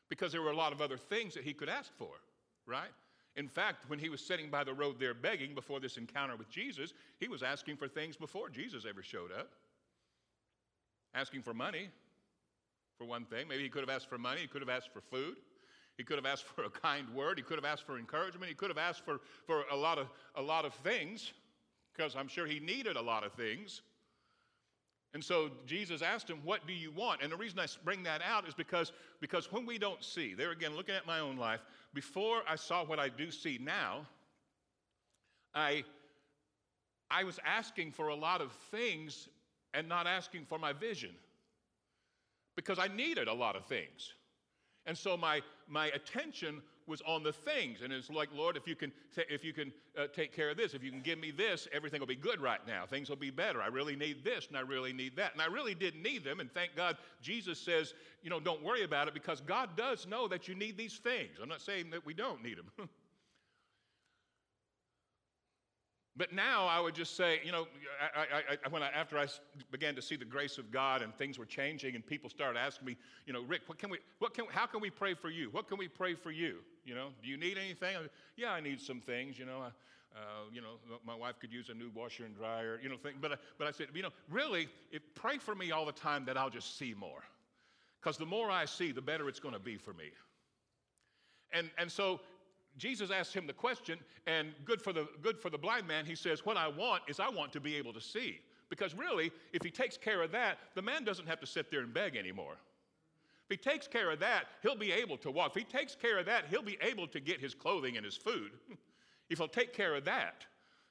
Because 0.08 0.32
there 0.32 0.40
were 0.40 0.50
a 0.50 0.56
lot 0.56 0.72
of 0.72 0.80
other 0.80 0.96
things 0.96 1.34
that 1.34 1.44
he 1.44 1.52
could 1.52 1.68
ask 1.68 1.92
for, 1.98 2.08
right? 2.66 2.88
In 3.36 3.48
fact, 3.48 3.84
when 3.88 3.98
he 3.98 4.08
was 4.08 4.24
sitting 4.24 4.48
by 4.48 4.64
the 4.64 4.72
road 4.72 4.98
there 4.98 5.12
begging 5.12 5.54
before 5.54 5.78
this 5.78 5.98
encounter 5.98 6.36
with 6.36 6.48
Jesus, 6.48 6.94
he 7.20 7.28
was 7.28 7.42
asking 7.42 7.76
for 7.76 7.86
things 7.86 8.16
before 8.16 8.48
Jesus 8.48 8.86
ever 8.88 9.02
showed 9.02 9.30
up. 9.30 9.50
Asking 11.14 11.42
for 11.42 11.52
money, 11.52 11.90
for 12.96 13.04
one 13.04 13.26
thing. 13.26 13.46
Maybe 13.46 13.62
he 13.62 13.68
could 13.68 13.82
have 13.82 13.90
asked 13.90 14.08
for 14.08 14.18
money, 14.18 14.40
he 14.40 14.46
could 14.46 14.62
have 14.62 14.70
asked 14.70 14.90
for 14.90 15.02
food. 15.02 15.36
He 15.98 16.02
could 16.02 16.16
have 16.16 16.26
asked 16.26 16.44
for 16.56 16.64
a 16.64 16.70
kind 16.70 17.08
word. 17.10 17.36
He 17.36 17.44
could 17.44 17.58
have 17.58 17.64
asked 17.66 17.84
for 17.84 17.98
encouragement. 17.98 18.48
He 18.48 18.54
could 18.54 18.70
have 18.70 18.78
asked 18.78 19.04
for, 19.04 19.20
for 19.46 19.64
a, 19.70 19.76
lot 19.76 19.98
of, 19.98 20.08
a 20.34 20.42
lot 20.42 20.64
of 20.64 20.72
things, 20.74 21.32
because 21.94 22.16
I'm 22.16 22.28
sure 22.28 22.46
he 22.46 22.60
needed 22.60 22.96
a 22.96 23.02
lot 23.02 23.24
of 23.24 23.32
things. 23.32 23.82
And 25.14 25.22
so 25.22 25.50
Jesus 25.64 26.02
asked 26.02 26.28
him, 26.28 26.40
What 26.42 26.66
do 26.66 26.72
you 26.72 26.90
want? 26.90 27.22
And 27.22 27.30
the 27.30 27.36
reason 27.36 27.58
I 27.60 27.66
bring 27.84 28.02
that 28.02 28.20
out 28.20 28.48
is 28.48 28.54
because, 28.54 28.92
because 29.20 29.50
when 29.52 29.64
we 29.64 29.78
don't 29.78 30.02
see, 30.02 30.34
there 30.34 30.50
again, 30.50 30.74
looking 30.74 30.94
at 30.94 31.06
my 31.06 31.20
own 31.20 31.36
life, 31.36 31.60
before 31.94 32.42
I 32.48 32.56
saw 32.56 32.84
what 32.84 32.98
I 32.98 33.08
do 33.08 33.30
see 33.30 33.58
now, 33.62 34.06
I, 35.54 35.84
I 37.10 37.22
was 37.22 37.38
asking 37.46 37.92
for 37.92 38.08
a 38.08 38.14
lot 38.14 38.40
of 38.40 38.50
things 38.72 39.28
and 39.72 39.88
not 39.88 40.08
asking 40.08 40.46
for 40.46 40.58
my 40.58 40.72
vision 40.72 41.10
because 42.56 42.80
I 42.80 42.88
needed 42.88 43.28
a 43.28 43.32
lot 43.32 43.54
of 43.54 43.66
things. 43.66 44.14
And 44.86 44.98
so 44.98 45.16
my, 45.16 45.42
my 45.68 45.86
attention 45.88 46.60
was 46.86 47.00
on 47.06 47.22
the 47.22 47.32
things. 47.32 47.80
And 47.82 47.92
it's 47.92 48.10
like, 48.10 48.28
Lord, 48.34 48.56
if 48.56 48.66
you 48.66 48.76
can, 48.76 48.92
if 49.16 49.44
you 49.44 49.52
can 49.52 49.72
uh, 49.98 50.06
take 50.12 50.34
care 50.34 50.50
of 50.50 50.56
this, 50.56 50.74
if 50.74 50.82
you 50.82 50.90
can 50.90 51.00
give 51.00 51.18
me 51.18 51.30
this, 51.30 51.66
everything 51.72 52.00
will 52.00 52.06
be 52.06 52.16
good 52.16 52.40
right 52.40 52.64
now. 52.66 52.84
Things 52.86 53.08
will 53.08 53.16
be 53.16 53.30
better. 53.30 53.62
I 53.62 53.68
really 53.68 53.96
need 53.96 54.24
this 54.24 54.48
and 54.48 54.56
I 54.56 54.60
really 54.60 54.92
need 54.92 55.16
that. 55.16 55.32
And 55.32 55.42
I 55.42 55.46
really 55.46 55.74
didn't 55.74 56.02
need 56.02 56.24
them. 56.24 56.40
And 56.40 56.52
thank 56.52 56.76
God 56.76 56.96
Jesus 57.22 57.58
says, 57.58 57.94
you 58.22 58.30
know, 58.30 58.40
don't 58.40 58.62
worry 58.62 58.84
about 58.84 59.08
it 59.08 59.14
because 59.14 59.40
God 59.40 59.70
does 59.76 60.06
know 60.06 60.28
that 60.28 60.48
you 60.48 60.54
need 60.54 60.76
these 60.76 60.98
things. 60.98 61.38
I'm 61.42 61.48
not 61.48 61.62
saying 61.62 61.90
that 61.90 62.04
we 62.04 62.14
don't 62.14 62.42
need 62.42 62.58
them. 62.58 62.88
But 66.16 66.32
now 66.32 66.66
I 66.66 66.78
would 66.78 66.94
just 66.94 67.16
say, 67.16 67.40
you 67.44 67.50
know, 67.50 67.66
I, 68.14 68.20
I, 68.52 68.78
I, 68.78 68.88
after 68.90 69.18
I 69.18 69.26
began 69.72 69.96
to 69.96 70.02
see 70.02 70.14
the 70.14 70.24
grace 70.24 70.58
of 70.58 70.70
God 70.70 71.02
and 71.02 71.12
things 71.16 71.38
were 71.38 71.46
changing, 71.46 71.96
and 71.96 72.06
people 72.06 72.30
started 72.30 72.58
asking 72.58 72.86
me, 72.86 72.96
you 73.26 73.32
know, 73.32 73.42
Rick, 73.42 73.62
what 73.66 73.78
can 73.78 73.90
we, 73.90 73.98
what 74.20 74.32
can, 74.32 74.44
how 74.48 74.66
can 74.66 74.80
we 74.80 74.90
pray 74.90 75.14
for 75.14 75.28
you? 75.28 75.48
What 75.50 75.68
can 75.68 75.76
we 75.76 75.88
pray 75.88 76.14
for 76.14 76.30
you? 76.30 76.58
You 76.84 76.94
know, 76.94 77.08
do 77.22 77.28
you 77.28 77.36
need 77.36 77.58
anything? 77.58 77.96
yeah, 78.36 78.52
I 78.52 78.60
need 78.60 78.80
some 78.80 79.00
things. 79.00 79.38
You 79.38 79.46
know, 79.46 79.62
uh, 80.14 80.18
you 80.52 80.60
know, 80.60 80.74
my 81.04 81.16
wife 81.16 81.40
could 81.40 81.52
use 81.52 81.68
a 81.68 81.74
new 81.74 81.90
washer 81.94 82.24
and 82.24 82.36
dryer. 82.36 82.78
You 82.80 82.88
know, 82.88 82.96
thing. 82.96 83.14
But 83.20 83.40
but 83.58 83.66
I 83.66 83.72
said, 83.72 83.88
you 83.92 84.02
know, 84.02 84.10
really, 84.30 84.68
if, 84.92 85.02
pray 85.14 85.38
for 85.38 85.54
me 85.54 85.72
all 85.72 85.84
the 85.84 85.92
time 85.92 86.24
that 86.26 86.36
I'll 86.36 86.50
just 86.50 86.78
see 86.78 86.94
more, 86.94 87.24
because 88.00 88.18
the 88.18 88.26
more 88.26 88.50
I 88.50 88.66
see, 88.66 88.92
the 88.92 89.02
better 89.02 89.28
it's 89.28 89.40
going 89.40 89.54
to 89.54 89.60
be 89.60 89.76
for 89.76 89.92
me. 89.94 90.10
And 91.52 91.70
and 91.78 91.90
so 91.90 92.20
Jesus 92.76 93.10
asked 93.10 93.34
him 93.34 93.46
the 93.46 93.52
question, 93.52 93.98
and 94.26 94.48
good 94.64 94.82
for, 94.82 94.92
the, 94.92 95.08
good 95.22 95.38
for 95.38 95.50
the 95.50 95.58
blind 95.58 95.86
man, 95.86 96.06
he 96.06 96.14
says, 96.14 96.44
What 96.44 96.56
I 96.56 96.68
want 96.68 97.02
is 97.08 97.20
I 97.20 97.28
want 97.28 97.52
to 97.52 97.60
be 97.60 97.76
able 97.76 97.92
to 97.92 98.00
see. 98.00 98.40
Because 98.68 98.94
really, 98.94 99.30
if 99.52 99.62
he 99.62 99.70
takes 99.70 99.96
care 99.96 100.22
of 100.22 100.32
that, 100.32 100.58
the 100.74 100.82
man 100.82 101.04
doesn't 101.04 101.28
have 101.28 101.38
to 101.40 101.46
sit 101.46 101.70
there 101.70 101.80
and 101.80 101.92
beg 101.92 102.16
anymore. 102.16 102.56
If 103.48 103.50
he 103.50 103.70
takes 103.70 103.86
care 103.86 104.10
of 104.10 104.18
that, 104.20 104.46
he'll 104.62 104.76
be 104.76 104.90
able 104.90 105.18
to 105.18 105.30
walk. 105.30 105.54
If 105.54 105.62
he 105.62 105.64
takes 105.64 105.94
care 105.94 106.18
of 106.18 106.26
that, 106.26 106.46
he'll 106.48 106.62
be 106.62 106.78
able 106.80 107.06
to 107.08 107.20
get 107.20 107.40
his 107.40 107.54
clothing 107.54 107.96
and 107.96 108.04
his 108.04 108.16
food. 108.16 108.52
if 109.30 109.38
he'll 109.38 109.48
take 109.48 109.72
care 109.72 109.94
of 109.94 110.04
that. 110.06 110.46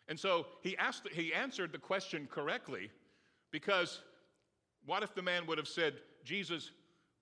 And 0.08 0.20
so 0.20 0.48
he, 0.62 0.78
asked, 0.78 1.08
he 1.12 1.34
answered 1.34 1.72
the 1.72 1.78
question 1.78 2.28
correctly 2.30 2.90
because 3.52 4.02
what 4.86 5.04
if 5.04 5.16
the 5.16 5.22
man 5.22 5.46
would 5.48 5.58
have 5.58 5.68
said, 5.68 5.96
Jesus, 6.24 6.72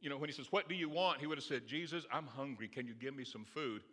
you 0.02 0.10
know, 0.10 0.18
when 0.18 0.30
he 0.30 0.36
says, 0.36 0.48
What 0.52 0.68
do 0.68 0.76
you 0.76 0.90
want? 0.90 1.20
He 1.20 1.28
would 1.28 1.38
have 1.38 1.46
said, 1.46 1.68
Jesus, 1.68 2.06
I'm 2.12 2.26
hungry. 2.26 2.68
Can 2.68 2.88
you 2.88 2.94
give 2.94 3.16
me 3.16 3.24
some 3.24 3.46
food? 3.46 3.84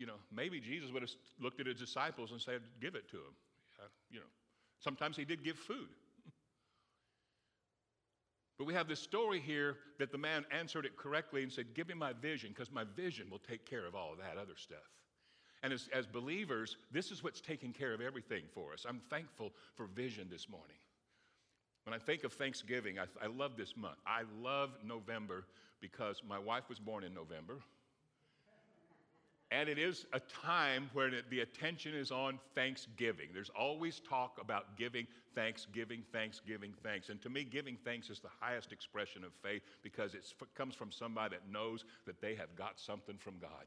You 0.00 0.06
know, 0.06 0.16
maybe 0.34 0.58
Jesus 0.58 0.90
would 0.90 1.02
have 1.02 1.10
looked 1.38 1.60
at 1.60 1.66
his 1.66 1.76
disciples 1.76 2.32
and 2.32 2.40
said, 2.40 2.62
Give 2.80 2.94
it 2.94 3.08
to 3.10 3.18
him. 3.18 3.34
Uh, 3.78 3.88
you 4.10 4.18
know, 4.18 4.26
sometimes 4.80 5.16
he 5.16 5.26
did 5.26 5.44
give 5.44 5.58
food. 5.58 5.88
But 8.58 8.66
we 8.66 8.74
have 8.74 8.88
this 8.88 9.00
story 9.00 9.40
here 9.40 9.76
that 9.98 10.12
the 10.12 10.18
man 10.18 10.44
answered 10.50 10.84
it 10.84 10.94
correctly 10.96 11.42
and 11.42 11.52
said, 11.52 11.74
Give 11.74 11.88
me 11.88 11.94
my 11.94 12.12
vision, 12.14 12.50
because 12.50 12.70
my 12.70 12.84
vision 12.96 13.28
will 13.30 13.38
take 13.38 13.64
care 13.64 13.86
of 13.86 13.94
all 13.94 14.12
of 14.12 14.18
that 14.18 14.36
other 14.36 14.56
stuff. 14.56 14.78
And 15.62 15.72
as, 15.72 15.88
as 15.94 16.06
believers, 16.06 16.76
this 16.90 17.10
is 17.10 17.22
what's 17.22 17.40
taking 17.40 17.72
care 17.72 17.92
of 17.92 18.00
everything 18.00 18.44
for 18.54 18.72
us. 18.72 18.86
I'm 18.88 19.00
thankful 19.10 19.52
for 19.74 19.86
vision 19.86 20.28
this 20.30 20.48
morning. 20.48 20.76
When 21.84 21.94
I 21.94 21.98
think 21.98 22.24
of 22.24 22.32
Thanksgiving, 22.32 22.98
I, 22.98 23.04
I 23.22 23.28
love 23.28 23.56
this 23.56 23.76
month. 23.76 23.96
I 24.06 24.22
love 24.40 24.70
November 24.84 25.44
because 25.80 26.22
my 26.26 26.38
wife 26.38 26.68
was 26.68 26.78
born 26.78 27.04
in 27.04 27.14
November. 27.14 27.60
And 29.52 29.68
it 29.68 29.78
is 29.78 30.06
a 30.12 30.20
time 30.20 30.90
where 30.92 31.10
the 31.28 31.40
attention 31.40 31.92
is 31.92 32.12
on 32.12 32.38
thanksgiving. 32.54 33.30
There's 33.34 33.50
always 33.50 34.00
talk 34.00 34.38
about 34.40 34.76
giving 34.76 35.08
thanksgiving, 35.34 36.04
thanksgiving, 36.12 36.72
thanks. 36.84 37.08
And 37.08 37.20
to 37.22 37.28
me, 37.28 37.42
giving 37.42 37.76
thanks 37.84 38.10
is 38.10 38.20
the 38.20 38.28
highest 38.38 38.70
expression 38.70 39.24
of 39.24 39.32
faith 39.42 39.62
because 39.82 40.14
it 40.14 40.24
comes 40.54 40.76
from 40.76 40.92
somebody 40.92 41.34
that 41.34 41.52
knows 41.52 41.84
that 42.06 42.20
they 42.20 42.36
have 42.36 42.54
got 42.54 42.78
something 42.78 43.16
from 43.18 43.34
God. 43.40 43.66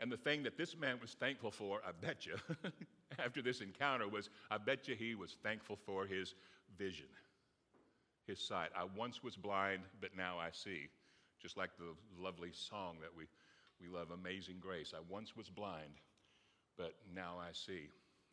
And 0.00 0.10
the 0.10 0.16
thing 0.16 0.42
that 0.42 0.58
this 0.58 0.76
man 0.76 0.98
was 1.00 1.12
thankful 1.12 1.52
for, 1.52 1.80
I 1.86 1.92
bet 1.92 2.26
you, 2.26 2.34
after 3.18 3.40
this 3.40 3.60
encounter, 3.60 4.08
was 4.08 4.28
I 4.50 4.58
bet 4.58 4.88
you 4.88 4.96
he 4.96 5.14
was 5.14 5.36
thankful 5.42 5.78
for 5.86 6.04
his 6.04 6.34
vision, 6.76 7.06
his 8.26 8.40
sight. 8.40 8.70
I 8.76 8.84
once 8.96 9.22
was 9.22 9.36
blind, 9.36 9.82
but 10.00 10.10
now 10.16 10.36
I 10.38 10.50
see. 10.52 10.88
Just 11.40 11.56
like 11.56 11.70
the 11.78 11.94
lovely 12.20 12.50
song 12.52 12.96
that 13.00 13.16
we 13.16 13.26
we 13.80 13.88
love 13.88 14.10
Amazing 14.10 14.56
Grace. 14.60 14.92
I 14.96 15.00
once 15.08 15.36
was 15.36 15.48
blind, 15.48 16.00
but 16.76 16.94
now 17.14 17.36
I 17.40 17.52
see. 17.52 17.88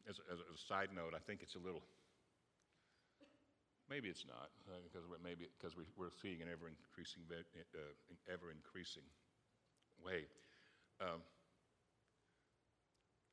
As, 0.08 0.20
as 0.32 0.40
a 0.40 0.58
side 0.68 0.90
note, 0.92 1.16
I 1.16 1.20
think 1.24 1.40
it's 1.42 1.56
a 1.56 1.64
little, 1.64 1.82
maybe 3.90 4.10
it's 4.10 4.26
not, 4.28 4.52
uh, 4.68 4.84
because 4.84 5.08
we're, 5.08 5.20
maybe 5.24 5.48
because 5.56 5.78
we, 5.80 5.88
are 5.88 6.12
seeing 6.22 6.42
an 6.44 6.52
ever 6.52 6.68
increasing, 6.68 7.24
uh, 7.32 7.80
ever 8.28 8.52
increasing 8.52 9.08
way. 10.04 10.28
Um, 11.00 11.24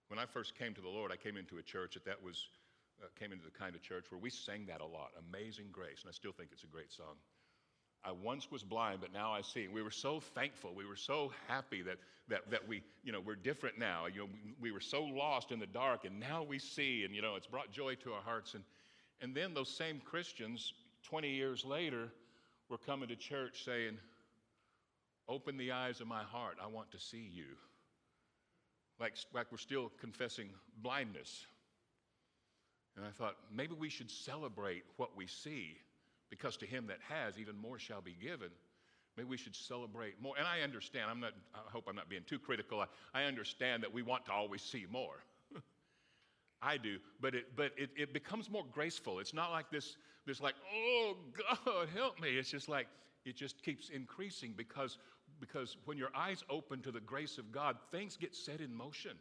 when 0.06 0.18
I 0.18 0.26
first 0.26 0.54
came 0.58 0.74
to 0.74 0.80
the 0.80 0.88
Lord, 0.88 1.10
I 1.10 1.16
came 1.16 1.36
into 1.36 1.58
a 1.58 1.62
church 1.62 1.94
that 1.94 2.04
that 2.06 2.22
was, 2.22 2.46
uh, 3.02 3.06
came 3.18 3.32
into 3.32 3.44
the 3.44 3.54
kind 3.54 3.74
of 3.74 3.82
church 3.82 4.06
where 4.10 4.20
we 4.20 4.30
sang 4.30 4.66
that 4.66 4.80
a 4.80 4.86
lot, 4.86 5.10
Amazing 5.30 5.70
Grace, 5.70 6.02
and 6.02 6.10
I 6.10 6.14
still 6.14 6.32
think 6.32 6.50
it's 6.52 6.64
a 6.64 6.70
great 6.70 6.92
song. 6.92 7.18
I 8.04 8.12
once 8.12 8.50
was 8.50 8.62
blind, 8.62 9.00
but 9.00 9.12
now 9.12 9.32
I 9.32 9.42
see. 9.42 9.68
We 9.68 9.82
were 9.82 9.90
so 9.90 10.20
thankful. 10.20 10.74
We 10.74 10.86
were 10.86 10.96
so 10.96 11.32
happy 11.48 11.82
that, 11.82 11.98
that, 12.28 12.50
that 12.50 12.66
we, 12.66 12.82
you 13.04 13.12
know, 13.12 13.20
we're 13.20 13.34
different 13.34 13.78
now. 13.78 14.06
You 14.06 14.20
know, 14.20 14.28
we, 14.32 14.54
we 14.60 14.72
were 14.72 14.80
so 14.80 15.02
lost 15.02 15.52
in 15.52 15.58
the 15.58 15.66
dark, 15.66 16.06
and 16.06 16.18
now 16.18 16.42
we 16.42 16.58
see, 16.58 17.04
and, 17.04 17.14
you 17.14 17.20
know, 17.20 17.36
it's 17.36 17.46
brought 17.46 17.70
joy 17.70 17.96
to 17.96 18.12
our 18.12 18.22
hearts. 18.22 18.54
And, 18.54 18.64
and 19.20 19.34
then 19.34 19.52
those 19.52 19.68
same 19.68 20.00
Christians, 20.00 20.72
20 21.02 21.28
years 21.28 21.62
later, 21.64 22.08
were 22.70 22.78
coming 22.78 23.08
to 23.08 23.16
church 23.16 23.64
saying, 23.64 23.98
Open 25.28 25.56
the 25.56 25.70
eyes 25.70 26.00
of 26.00 26.08
my 26.08 26.24
heart. 26.24 26.56
I 26.60 26.66
want 26.66 26.90
to 26.90 26.98
see 26.98 27.30
you. 27.32 27.44
Like, 28.98 29.14
like 29.32 29.46
we're 29.52 29.58
still 29.58 29.92
confessing 30.00 30.48
blindness. 30.82 31.46
And 32.96 33.04
I 33.04 33.10
thought, 33.10 33.36
maybe 33.54 33.74
we 33.78 33.90
should 33.90 34.10
celebrate 34.10 34.82
what 34.96 35.16
we 35.16 35.28
see 35.28 35.76
because 36.30 36.56
to 36.58 36.66
him 36.66 36.86
that 36.86 36.98
has, 37.08 37.38
even 37.38 37.56
more 37.56 37.78
shall 37.78 38.00
be 38.00 38.16
given. 38.20 38.50
Maybe 39.16 39.28
we 39.28 39.36
should 39.36 39.56
celebrate 39.56 40.20
more. 40.22 40.34
And 40.38 40.46
I 40.46 40.60
understand, 40.60 41.10
I'm 41.10 41.20
not, 41.20 41.32
I 41.54 41.70
hope 41.70 41.84
I'm 41.88 41.96
not 41.96 42.08
being 42.08 42.22
too 42.26 42.38
critical. 42.38 42.80
I, 42.80 42.86
I 43.12 43.24
understand 43.24 43.82
that 43.82 43.92
we 43.92 44.02
want 44.02 44.24
to 44.26 44.32
always 44.32 44.62
see 44.62 44.86
more. 44.90 45.24
I 46.62 46.76
do, 46.76 46.98
but 47.20 47.34
it, 47.34 47.56
but 47.56 47.72
it, 47.76 47.90
it 47.96 48.12
becomes 48.14 48.48
more 48.48 48.64
graceful. 48.72 49.18
It's 49.18 49.34
not 49.34 49.50
like 49.50 49.70
this, 49.70 49.96
this 50.26 50.40
like, 50.40 50.54
oh 50.72 51.16
God, 51.66 51.88
help 51.94 52.20
me. 52.20 52.30
It's 52.30 52.50
just 52.50 52.68
like, 52.68 52.86
it 53.24 53.36
just 53.36 53.62
keeps 53.62 53.90
increasing 53.90 54.54
because, 54.56 54.96
because 55.40 55.76
when 55.84 55.98
your 55.98 56.10
eyes 56.14 56.44
open 56.48 56.80
to 56.82 56.92
the 56.92 57.00
grace 57.00 57.36
of 57.36 57.50
God, 57.52 57.76
things 57.90 58.16
get 58.16 58.34
set 58.34 58.60
in 58.60 58.74
motion. 58.74 59.12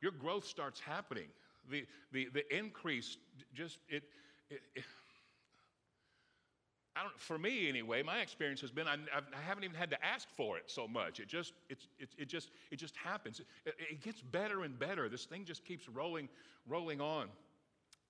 Your 0.00 0.12
growth 0.12 0.46
starts 0.46 0.80
happening. 0.80 1.28
The, 1.70 1.84
the, 2.12 2.28
the 2.32 2.56
increase 2.56 3.16
just, 3.54 3.78
it, 3.88 4.04
it, 4.48 4.60
it 4.74 4.84
I 6.94 7.02
don't, 7.02 7.18
for 7.18 7.38
me 7.38 7.68
anyway, 7.68 8.02
my 8.02 8.18
experience 8.18 8.60
has 8.60 8.70
been 8.70 8.86
I, 8.86 8.94
I, 8.94 9.40
haven't 9.46 9.64
even 9.64 9.76
had 9.76 9.90
to 9.90 10.04
ask 10.04 10.28
for 10.36 10.58
it 10.58 10.64
so 10.66 10.86
much. 10.86 11.20
It 11.20 11.28
just, 11.28 11.54
it, 11.70 11.78
it, 11.98 12.10
it 12.18 12.28
just, 12.28 12.50
it 12.70 12.76
just 12.76 12.96
happens. 12.96 13.40
It, 13.40 13.74
it, 13.90 14.02
gets 14.02 14.20
better 14.20 14.64
and 14.64 14.78
better. 14.78 15.08
This 15.08 15.24
thing 15.24 15.46
just 15.46 15.64
keeps 15.64 15.88
rolling, 15.88 16.28
rolling 16.68 17.00
on, 17.00 17.28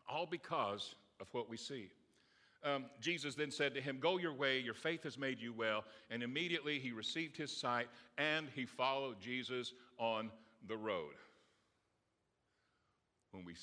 all 0.08 0.26
because 0.26 0.96
of 1.20 1.28
what 1.32 1.48
we 1.48 1.56
see. 1.56 1.90
Um, 2.64 2.86
Jesus 3.00 3.36
then 3.36 3.52
said 3.52 3.74
to 3.74 3.80
him, 3.80 3.98
Go 4.00 4.18
your 4.18 4.34
way, 4.34 4.58
your 4.58 4.74
faith 4.74 5.04
has 5.04 5.16
made 5.16 5.40
you 5.40 5.52
well. 5.52 5.84
And 6.10 6.22
immediately 6.22 6.80
he 6.80 6.90
received 6.90 7.36
his 7.36 7.56
sight 7.56 7.86
and 8.18 8.48
he 8.54 8.66
followed 8.66 9.20
Jesus 9.20 9.74
on 9.98 10.30
the 10.66 10.76
road. 10.76 11.14
When 13.30 13.44
we 13.44 13.54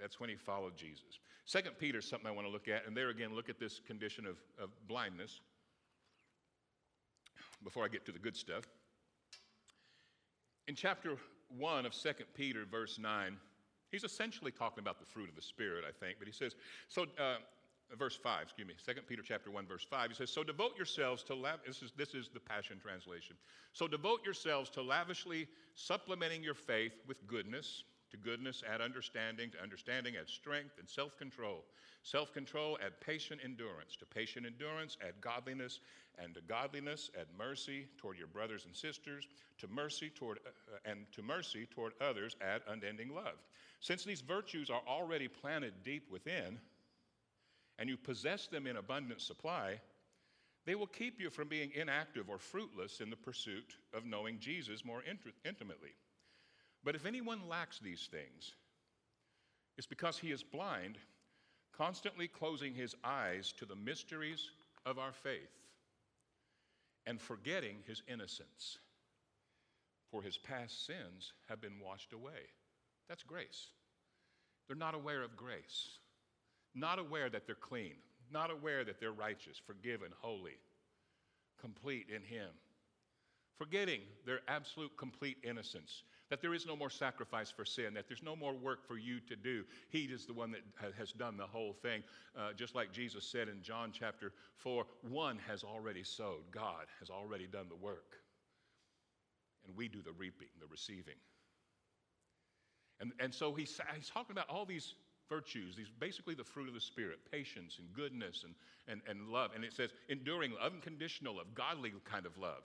that's 0.00 0.20
when 0.20 0.30
he 0.30 0.36
followed 0.36 0.76
Jesus. 0.76 1.18
Second 1.44 1.72
Peter 1.78 1.98
is 1.98 2.08
something 2.08 2.28
I 2.28 2.30
want 2.30 2.46
to 2.46 2.52
look 2.52 2.68
at, 2.68 2.86
and 2.86 2.96
there 2.96 3.10
again, 3.10 3.34
look 3.34 3.48
at 3.48 3.58
this 3.58 3.80
condition 3.86 4.26
of, 4.26 4.36
of 4.62 4.70
blindness 4.86 5.40
before 7.64 7.84
I 7.84 7.88
get 7.88 8.04
to 8.06 8.12
the 8.12 8.18
good 8.18 8.36
stuff. 8.36 8.64
In 10.68 10.74
chapter 10.74 11.16
1 11.58 11.86
of 11.86 11.94
Second 11.94 12.26
Peter, 12.34 12.64
verse 12.70 12.98
9, 12.98 13.36
he's 13.90 14.04
essentially 14.04 14.52
talking 14.52 14.80
about 14.80 15.00
the 15.00 15.06
fruit 15.06 15.28
of 15.28 15.34
the 15.34 15.42
Spirit, 15.42 15.84
I 15.86 15.92
think, 15.92 16.18
but 16.18 16.28
he 16.28 16.32
says, 16.32 16.54
so, 16.88 17.06
uh, 17.18 17.36
verse 17.98 18.16
5, 18.16 18.42
excuse 18.42 18.66
me, 18.66 18.74
Second 18.76 19.06
Peter 19.08 19.22
chapter 19.22 19.50
1, 19.50 19.66
verse 19.66 19.86
5, 19.88 20.10
he 20.10 20.14
says, 20.14 20.30
So 20.30 20.44
devote 20.44 20.76
yourselves 20.76 21.22
to, 21.24 21.34
lav- 21.34 21.60
this, 21.66 21.82
is, 21.82 21.92
this 21.96 22.14
is 22.14 22.30
the 22.32 22.40
Passion 22.40 22.78
Translation. 22.80 23.36
So 23.72 23.88
devote 23.88 24.20
yourselves 24.24 24.70
to 24.70 24.82
lavishly 24.82 25.48
supplementing 25.74 26.42
your 26.42 26.54
faith 26.54 26.94
with 27.06 27.26
goodness 27.26 27.84
to 28.12 28.16
goodness, 28.18 28.62
add 28.72 28.80
understanding. 28.80 29.50
To 29.50 29.62
understanding, 29.62 30.14
add 30.20 30.28
strength 30.28 30.78
and 30.78 30.88
self 30.88 31.18
control. 31.18 31.64
Self 32.02 32.32
control, 32.32 32.78
add 32.84 33.00
patient 33.00 33.40
endurance. 33.42 33.96
To 33.96 34.06
patient 34.06 34.46
endurance, 34.46 34.96
add 35.06 35.14
godliness. 35.20 35.80
And 36.22 36.34
to 36.34 36.40
godliness, 36.42 37.10
add 37.18 37.26
mercy 37.36 37.86
toward 37.96 38.18
your 38.18 38.26
brothers 38.26 38.66
and 38.66 38.76
sisters. 38.76 39.26
To 39.58 39.66
mercy 39.68 40.10
toward, 40.10 40.38
uh, 40.46 40.78
and 40.84 41.06
to 41.12 41.22
mercy 41.22 41.66
toward 41.66 41.94
others, 42.00 42.36
add 42.40 42.62
unending 42.68 43.14
love. 43.14 43.38
Since 43.80 44.04
these 44.04 44.20
virtues 44.20 44.70
are 44.70 44.82
already 44.86 45.26
planted 45.26 45.72
deep 45.84 46.10
within, 46.10 46.60
and 47.78 47.88
you 47.88 47.96
possess 47.96 48.46
them 48.46 48.66
in 48.66 48.76
abundant 48.76 49.20
supply, 49.20 49.80
they 50.64 50.74
will 50.74 50.86
keep 50.86 51.20
you 51.20 51.30
from 51.30 51.48
being 51.48 51.72
inactive 51.74 52.28
or 52.28 52.38
fruitless 52.38 53.00
in 53.00 53.10
the 53.10 53.16
pursuit 53.16 53.76
of 53.92 54.04
knowing 54.04 54.38
Jesus 54.38 54.84
more 54.84 55.02
int- 55.02 55.34
intimately. 55.44 55.90
But 56.84 56.94
if 56.94 57.06
anyone 57.06 57.48
lacks 57.48 57.78
these 57.78 58.08
things, 58.10 58.52
it's 59.78 59.86
because 59.86 60.18
he 60.18 60.32
is 60.32 60.42
blind, 60.42 60.98
constantly 61.76 62.28
closing 62.28 62.74
his 62.74 62.94
eyes 63.04 63.52
to 63.58 63.64
the 63.64 63.76
mysteries 63.76 64.50
of 64.84 64.98
our 64.98 65.12
faith 65.12 65.58
and 67.06 67.20
forgetting 67.20 67.76
his 67.86 68.02
innocence. 68.08 68.78
For 70.10 70.22
his 70.22 70.36
past 70.36 70.86
sins 70.86 71.32
have 71.48 71.60
been 71.60 71.80
washed 71.82 72.12
away. 72.12 72.50
That's 73.08 73.22
grace. 73.22 73.68
They're 74.66 74.76
not 74.76 74.94
aware 74.94 75.22
of 75.22 75.36
grace, 75.36 75.98
not 76.74 76.98
aware 76.98 77.30
that 77.30 77.46
they're 77.46 77.54
clean, 77.54 77.94
not 78.30 78.50
aware 78.50 78.84
that 78.84 79.00
they're 79.00 79.12
righteous, 79.12 79.60
forgiven, 79.64 80.08
holy, 80.20 80.58
complete 81.60 82.06
in 82.14 82.22
Him, 82.22 82.48
forgetting 83.56 84.00
their 84.26 84.40
absolute 84.48 84.96
complete 84.96 85.36
innocence, 85.42 86.02
that 86.32 86.40
there 86.40 86.54
is 86.54 86.64
no 86.64 86.74
more 86.74 86.88
sacrifice 86.88 87.50
for 87.50 87.62
sin, 87.62 87.92
that 87.92 88.08
there's 88.08 88.22
no 88.22 88.34
more 88.34 88.54
work 88.54 88.88
for 88.88 88.96
you 88.96 89.20
to 89.28 89.36
do. 89.36 89.64
He 89.90 90.04
is 90.04 90.24
the 90.24 90.32
one 90.32 90.50
that 90.52 90.62
has 90.96 91.12
done 91.12 91.36
the 91.36 91.46
whole 91.46 91.74
thing. 91.74 92.02
Uh, 92.34 92.54
just 92.56 92.74
like 92.74 92.90
Jesus 92.90 93.26
said 93.26 93.48
in 93.48 93.62
John 93.62 93.92
chapter 93.92 94.32
4 94.56 94.86
one 95.10 95.38
has 95.46 95.62
already 95.62 96.02
sowed, 96.02 96.50
God 96.50 96.86
has 97.00 97.10
already 97.10 97.46
done 97.46 97.66
the 97.68 97.76
work. 97.76 98.16
And 99.66 99.76
we 99.76 99.88
do 99.88 100.00
the 100.00 100.12
reaping, 100.12 100.48
the 100.58 100.66
receiving. 100.70 101.20
And, 102.98 103.12
and 103.20 103.34
so 103.34 103.52
he's, 103.52 103.78
he's 103.94 104.08
talking 104.08 104.32
about 104.32 104.48
all 104.48 104.64
these 104.64 104.94
virtues, 105.28 105.76
these 105.76 105.90
basically 106.00 106.34
the 106.34 106.44
fruit 106.44 106.66
of 106.66 106.72
the 106.72 106.80
Spirit 106.80 107.18
patience 107.30 107.76
and 107.78 107.92
goodness 107.92 108.44
and, 108.44 108.54
and, 108.88 109.02
and 109.06 109.28
love. 109.28 109.50
And 109.54 109.64
it 109.64 109.74
says 109.74 109.90
enduring, 110.08 110.54
unconditional 110.64 111.36
love, 111.36 111.48
godly 111.54 111.92
kind 112.10 112.24
of 112.24 112.38
love. 112.38 112.62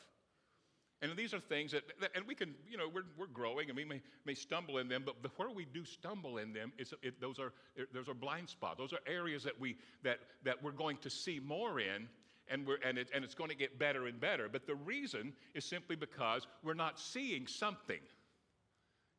And 1.02 1.16
these 1.16 1.34
are 1.34 1.40
things 1.40 1.72
that, 1.74 1.84
that, 2.02 2.10
and 2.16 2.26
we 2.26 2.34
can, 2.34 2.56
you 2.70 2.76
know, 2.76 2.90
we're, 2.92 3.04
we're 3.18 3.28
growing 3.28 3.70
and 3.70 3.78
we 3.78 3.86
may, 3.86 4.02
may 4.26 4.34
stumble 4.34 4.80
in 4.80 4.88
them, 4.88 5.04
but 5.06 5.16
where 5.38 5.52
we 5.52 5.66
do 5.66 5.86
stumble 5.86 6.40
in 6.40 6.54
them, 6.54 6.74
it's, 6.80 6.94
it, 7.04 7.22
those, 7.22 7.38
are, 7.38 7.54
those 7.94 8.10
are 8.10 8.16
blind 8.16 8.50
spots. 8.50 8.80
Those 8.80 8.94
are 8.94 9.00
areas 9.06 9.44
that, 9.44 9.60
we, 9.60 9.78
that, 10.04 10.20
that 10.44 10.62
we're 10.64 10.72
going 10.72 10.98
to 10.98 11.10
see 11.10 11.40
more 11.40 11.80
in, 11.80 12.08
and, 12.48 12.66
we're, 12.66 12.80
and, 12.84 12.98
it, 12.98 13.10
and 13.14 13.24
it's 13.24 13.36
going 13.36 13.52
to 13.52 13.56
get 13.56 13.78
better 13.78 14.08
and 14.08 14.20
better. 14.20 14.50
But 14.50 14.66
the 14.66 14.74
reason 14.74 15.34
is 15.54 15.66
simply 15.66 15.96
because 15.96 16.48
we're 16.64 16.74
not 16.74 17.00
seeing 17.00 17.46
something 17.46 18.00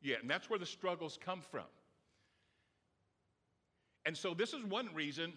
yet. 0.01 0.21
And 0.21 0.29
that's 0.29 0.49
where 0.49 0.59
the 0.59 0.65
struggles 0.65 1.17
come 1.23 1.41
from. 1.41 1.65
And 4.05 4.17
so, 4.17 4.33
this 4.33 4.53
is 4.53 4.63
one 4.63 4.89
reason 4.93 5.33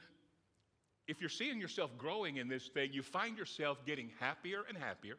if 1.09 1.21
you're 1.21 1.29
seeing 1.29 1.61
yourself 1.61 1.91
growing 1.99 2.37
in 2.37 2.49
this 2.49 2.69
thing, 2.69 2.93
you 2.93 3.03
find 3.03 3.37
yourself 3.37 3.85
getting 3.85 4.11
happier 4.21 4.63
and 4.69 4.79
happier. 4.79 5.17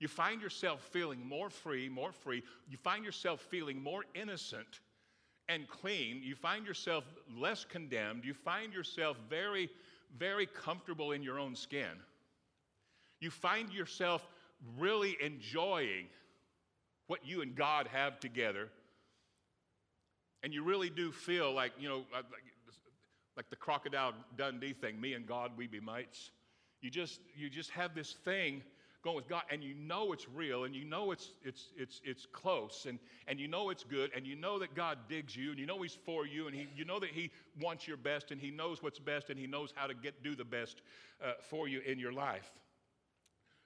You 0.00 0.08
find 0.08 0.40
yourself 0.40 0.80
feeling 0.92 1.26
more 1.26 1.50
free, 1.50 1.88
more 1.88 2.12
free. 2.12 2.42
You 2.68 2.76
find 2.76 3.04
yourself 3.04 3.40
feeling 3.50 3.82
more 3.82 4.04
innocent 4.14 4.80
and 5.48 5.66
clean. 5.66 6.20
You 6.22 6.34
find 6.34 6.66
yourself 6.66 7.04
less 7.36 7.64
condemned. 7.64 8.24
You 8.24 8.34
find 8.34 8.72
yourself 8.72 9.16
very, 9.28 9.68
very 10.16 10.46
comfortable 10.46 11.12
in 11.12 11.22
your 11.22 11.38
own 11.38 11.56
skin. 11.56 11.98
You 13.20 13.30
find 13.30 13.72
yourself 13.72 14.24
really 14.78 15.16
enjoying 15.20 16.06
what 17.08 17.26
you 17.26 17.40
and 17.42 17.56
God 17.56 17.88
have 17.88 18.20
together. 18.20 18.68
And 20.44 20.54
you 20.54 20.62
really 20.62 20.90
do 20.90 21.10
feel 21.10 21.52
like, 21.52 21.72
you 21.80 21.88
know, 21.88 22.04
like, 23.36 23.50
the 23.50 23.56
crocodile 23.56 24.14
Dundee 24.36 24.72
thing, 24.72 25.00
me 25.00 25.14
and 25.14 25.26
God, 25.26 25.52
we 25.56 25.66
be 25.66 25.80
mates. 25.80 26.30
You 26.80 26.90
just, 26.90 27.20
you 27.36 27.48
just 27.48 27.70
have 27.70 27.94
this 27.94 28.12
thing 28.24 28.62
going 29.02 29.16
with 29.16 29.28
God, 29.28 29.42
and 29.50 29.62
you 29.62 29.74
know 29.74 30.12
it's 30.12 30.28
real, 30.28 30.64
and 30.64 30.74
you 30.74 30.84
know 30.84 31.12
it's, 31.12 31.32
it's, 31.44 31.68
it's, 31.76 32.00
it's 32.04 32.26
close, 32.32 32.86
and, 32.88 32.98
and 33.26 33.38
you 33.38 33.46
know 33.46 33.70
it's 33.70 33.84
good, 33.84 34.10
and 34.14 34.26
you 34.26 34.34
know 34.34 34.58
that 34.58 34.74
God 34.74 34.98
digs 35.08 35.36
you, 35.36 35.50
and 35.50 35.58
you 35.58 35.66
know 35.66 35.80
He's 35.82 35.96
for 36.04 36.26
you, 36.26 36.46
and 36.46 36.54
he, 36.54 36.66
you 36.76 36.84
know 36.84 36.98
that 36.98 37.10
He 37.10 37.30
wants 37.60 37.86
your 37.86 37.96
best, 37.96 38.30
and 38.30 38.40
He 38.40 38.50
knows 38.50 38.82
what's 38.82 38.98
best, 38.98 39.30
and 39.30 39.38
He 39.38 39.46
knows 39.46 39.72
how 39.74 39.86
to 39.86 39.94
get, 39.94 40.22
do 40.22 40.34
the 40.34 40.44
best 40.44 40.82
uh, 41.24 41.32
for 41.48 41.68
you 41.68 41.80
in 41.80 41.98
your 41.98 42.12
life. 42.12 42.50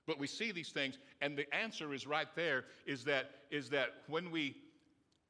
But 0.06 0.18
we 0.18 0.26
see 0.26 0.52
these 0.52 0.70
things, 0.70 0.98
and 1.20 1.36
the 1.36 1.52
answer 1.54 1.94
is 1.94 2.06
right 2.06 2.28
there 2.34 2.64
is 2.86 3.04
that, 3.04 3.30
is 3.50 3.70
that 3.70 3.90
when 4.08 4.30
we 4.30 4.56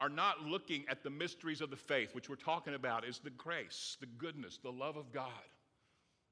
are 0.01 0.09
not 0.09 0.43
looking 0.43 0.85
at 0.89 1.05
the 1.05 1.11
mysteries 1.11 1.61
of 1.61 1.71
the 1.71 1.77
faith, 1.77 2.15
which 2.15 2.29
we're 2.29 2.35
talking 2.35 2.75
about 2.75 3.05
is 3.05 3.21
the 3.21 3.31
grace, 3.31 3.97
the 4.01 4.07
goodness, 4.19 4.59
the 4.63 4.73
love 4.73 4.97
of 4.97 5.13
God, 5.13 5.31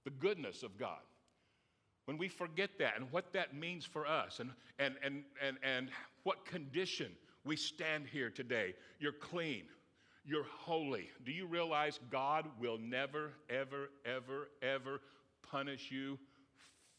the 0.05 0.11
goodness 0.11 0.63
of 0.63 0.77
God. 0.77 0.99
When 2.11 2.19
we 2.19 2.27
forget 2.27 2.71
that 2.81 2.97
and 2.97 3.07
what 3.13 3.33
that 3.35 3.55
means 3.55 3.85
for 3.85 4.05
us 4.05 4.41
and, 4.41 4.51
and, 4.81 4.97
and, 5.01 5.23
and, 5.41 5.59
and 5.63 5.91
what 6.25 6.45
condition 6.45 7.13
we 7.45 7.55
stand 7.55 8.05
here 8.05 8.31
today, 8.31 8.75
you're 8.99 9.13
clean, 9.13 9.63
you're 10.25 10.43
holy. 10.59 11.09
Do 11.25 11.31
you 11.31 11.47
realize 11.47 12.01
God 12.11 12.47
will 12.59 12.79
never, 12.79 13.35
ever, 13.49 13.91
ever, 14.05 14.49
ever 14.61 15.01
punish 15.49 15.93
you 15.93 16.19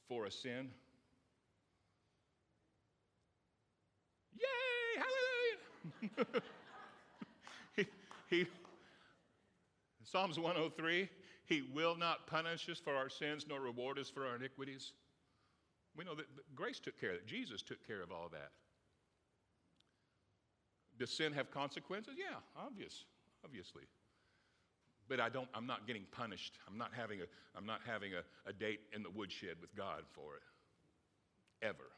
for 0.07 0.27
a 0.27 0.31
sin? 0.31 0.69
Yay! 4.39 5.03
Hallelujah! 6.07 6.41
he, 7.75 7.85
he, 8.29 8.45
Psalms 10.05 10.39
103 10.39 11.09
He 11.47 11.63
will 11.73 11.97
not 11.97 12.27
punish 12.27 12.69
us 12.69 12.79
for 12.79 12.95
our 12.95 13.09
sins 13.09 13.45
nor 13.49 13.59
reward 13.59 13.99
us 13.99 14.09
for 14.09 14.25
our 14.25 14.37
iniquities. 14.37 14.93
We 15.95 16.05
know 16.05 16.15
that 16.15 16.25
grace 16.55 16.79
took 16.79 16.99
care 16.99 17.11
of 17.11 17.15
it, 17.17 17.27
Jesus 17.27 17.61
took 17.61 17.85
care 17.85 18.01
of 18.01 18.11
all 18.11 18.29
that. 18.31 18.51
Does 20.97 21.09
sin 21.09 21.33
have 21.33 21.51
consequences? 21.51 22.13
Yeah, 22.17 22.37
obvious, 22.55 23.05
obviously. 23.43 23.83
But 25.09 25.19
I 25.19 25.29
don't, 25.29 25.49
I'm 25.53 25.65
not 25.65 25.87
getting 25.87 26.05
punished. 26.11 26.59
I'm 26.69 26.77
not 26.77 26.91
having 26.95 27.21
a, 27.21 27.25
I'm 27.57 27.65
not 27.65 27.81
having 27.85 28.13
a, 28.13 28.49
a 28.49 28.53
date 28.53 28.81
in 28.93 29.03
the 29.03 29.09
woodshed 29.09 29.55
with 29.59 29.75
God 29.75 30.03
for 30.13 30.35
it. 30.35 31.65
Ever. 31.65 31.89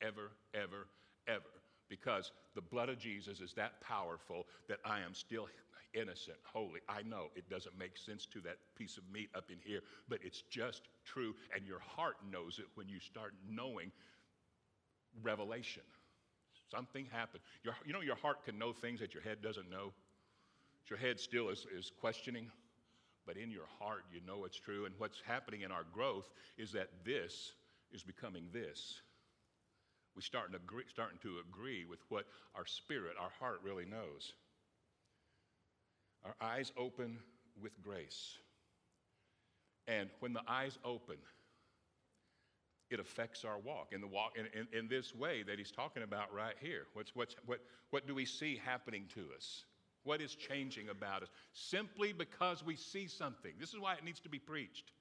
Ever, 0.00 0.30
ever, 0.54 0.86
ever 1.28 1.60
because 1.90 2.30
the 2.54 2.62
blood 2.62 2.88
of 2.88 2.98
Jesus 2.98 3.40
is 3.40 3.52
that 3.54 3.80
powerful 3.82 4.46
that 4.68 4.78
I 4.84 5.00
am 5.00 5.12
still 5.12 5.46
innocent, 5.94 6.38
holy. 6.44 6.80
I 6.88 7.02
know 7.02 7.26
it 7.34 7.48
doesn't 7.48 7.78
make 7.78 7.96
sense 7.96 8.26
to 8.26 8.40
that 8.42 8.58
piece 8.76 8.96
of 8.96 9.04
meat 9.12 9.30
up 9.34 9.50
in 9.50 9.56
here, 9.64 9.80
but 10.08 10.20
it's 10.22 10.42
just 10.42 10.82
true. 11.04 11.34
And 11.54 11.66
your 11.66 11.80
heart 11.80 12.16
knows 12.30 12.58
it 12.58 12.66
when 12.74 12.88
you 12.88 13.00
start 13.00 13.34
knowing 13.48 13.90
revelation. 15.22 15.82
Something 16.70 17.06
happened. 17.10 17.42
Your, 17.64 17.74
you 17.84 17.92
know, 17.92 18.00
your 18.00 18.16
heart 18.16 18.44
can 18.44 18.58
know 18.58 18.72
things 18.72 19.00
that 19.00 19.14
your 19.14 19.22
head 19.22 19.42
doesn't 19.42 19.70
know. 19.70 19.92
Your 20.88 20.98
head 20.98 21.20
still 21.20 21.50
is, 21.50 21.66
is 21.76 21.92
questioning, 22.00 22.46
but 23.26 23.36
in 23.36 23.50
your 23.50 23.66
heart, 23.78 24.04
you 24.12 24.20
know 24.26 24.44
it's 24.44 24.58
true. 24.58 24.86
And 24.86 24.94
what's 24.98 25.20
happening 25.24 25.60
in 25.60 25.70
our 25.70 25.84
growth 25.92 26.30
is 26.58 26.72
that 26.72 26.88
this 27.04 27.52
is 27.92 28.02
becoming 28.02 28.46
this 28.52 29.00
we 30.16 30.22
starting 30.22 30.52
to 30.52 30.58
agree, 30.58 30.84
starting 30.88 31.18
to 31.22 31.36
agree 31.48 31.84
with 31.84 32.00
what 32.08 32.26
our 32.54 32.66
spirit, 32.66 33.14
our 33.18 33.30
heart 33.38 33.60
really 33.64 33.84
knows. 33.84 34.32
Our 36.24 36.34
eyes 36.40 36.72
open 36.76 37.18
with 37.60 37.80
grace. 37.82 38.36
And 39.86 40.08
when 40.20 40.32
the 40.32 40.42
eyes 40.46 40.78
open, 40.84 41.16
it 42.90 43.00
affects 43.00 43.44
our 43.44 43.58
walk 43.58 43.88
in 43.92 44.00
the 44.00 44.06
walk 44.06 44.32
in, 44.36 44.46
in, 44.58 44.66
in, 44.76 44.88
this 44.88 45.14
way 45.14 45.42
that 45.44 45.58
he's 45.58 45.70
talking 45.70 46.02
about 46.02 46.34
right 46.34 46.56
here. 46.60 46.86
What's, 46.94 47.14
what's, 47.14 47.36
what, 47.46 47.60
what 47.90 48.06
do 48.06 48.14
we 48.14 48.24
see 48.24 48.60
happening 48.64 49.04
to 49.14 49.26
us? 49.36 49.64
What 50.02 50.20
is 50.20 50.34
changing 50.34 50.88
about 50.88 51.22
us? 51.22 51.28
Simply 51.52 52.12
because 52.12 52.64
we 52.64 52.74
see 52.74 53.06
something. 53.06 53.52
This 53.58 53.72
is 53.72 53.78
why 53.78 53.94
it 53.94 54.04
needs 54.04 54.20
to 54.20 54.28
be 54.28 54.38
preached. 54.38 54.92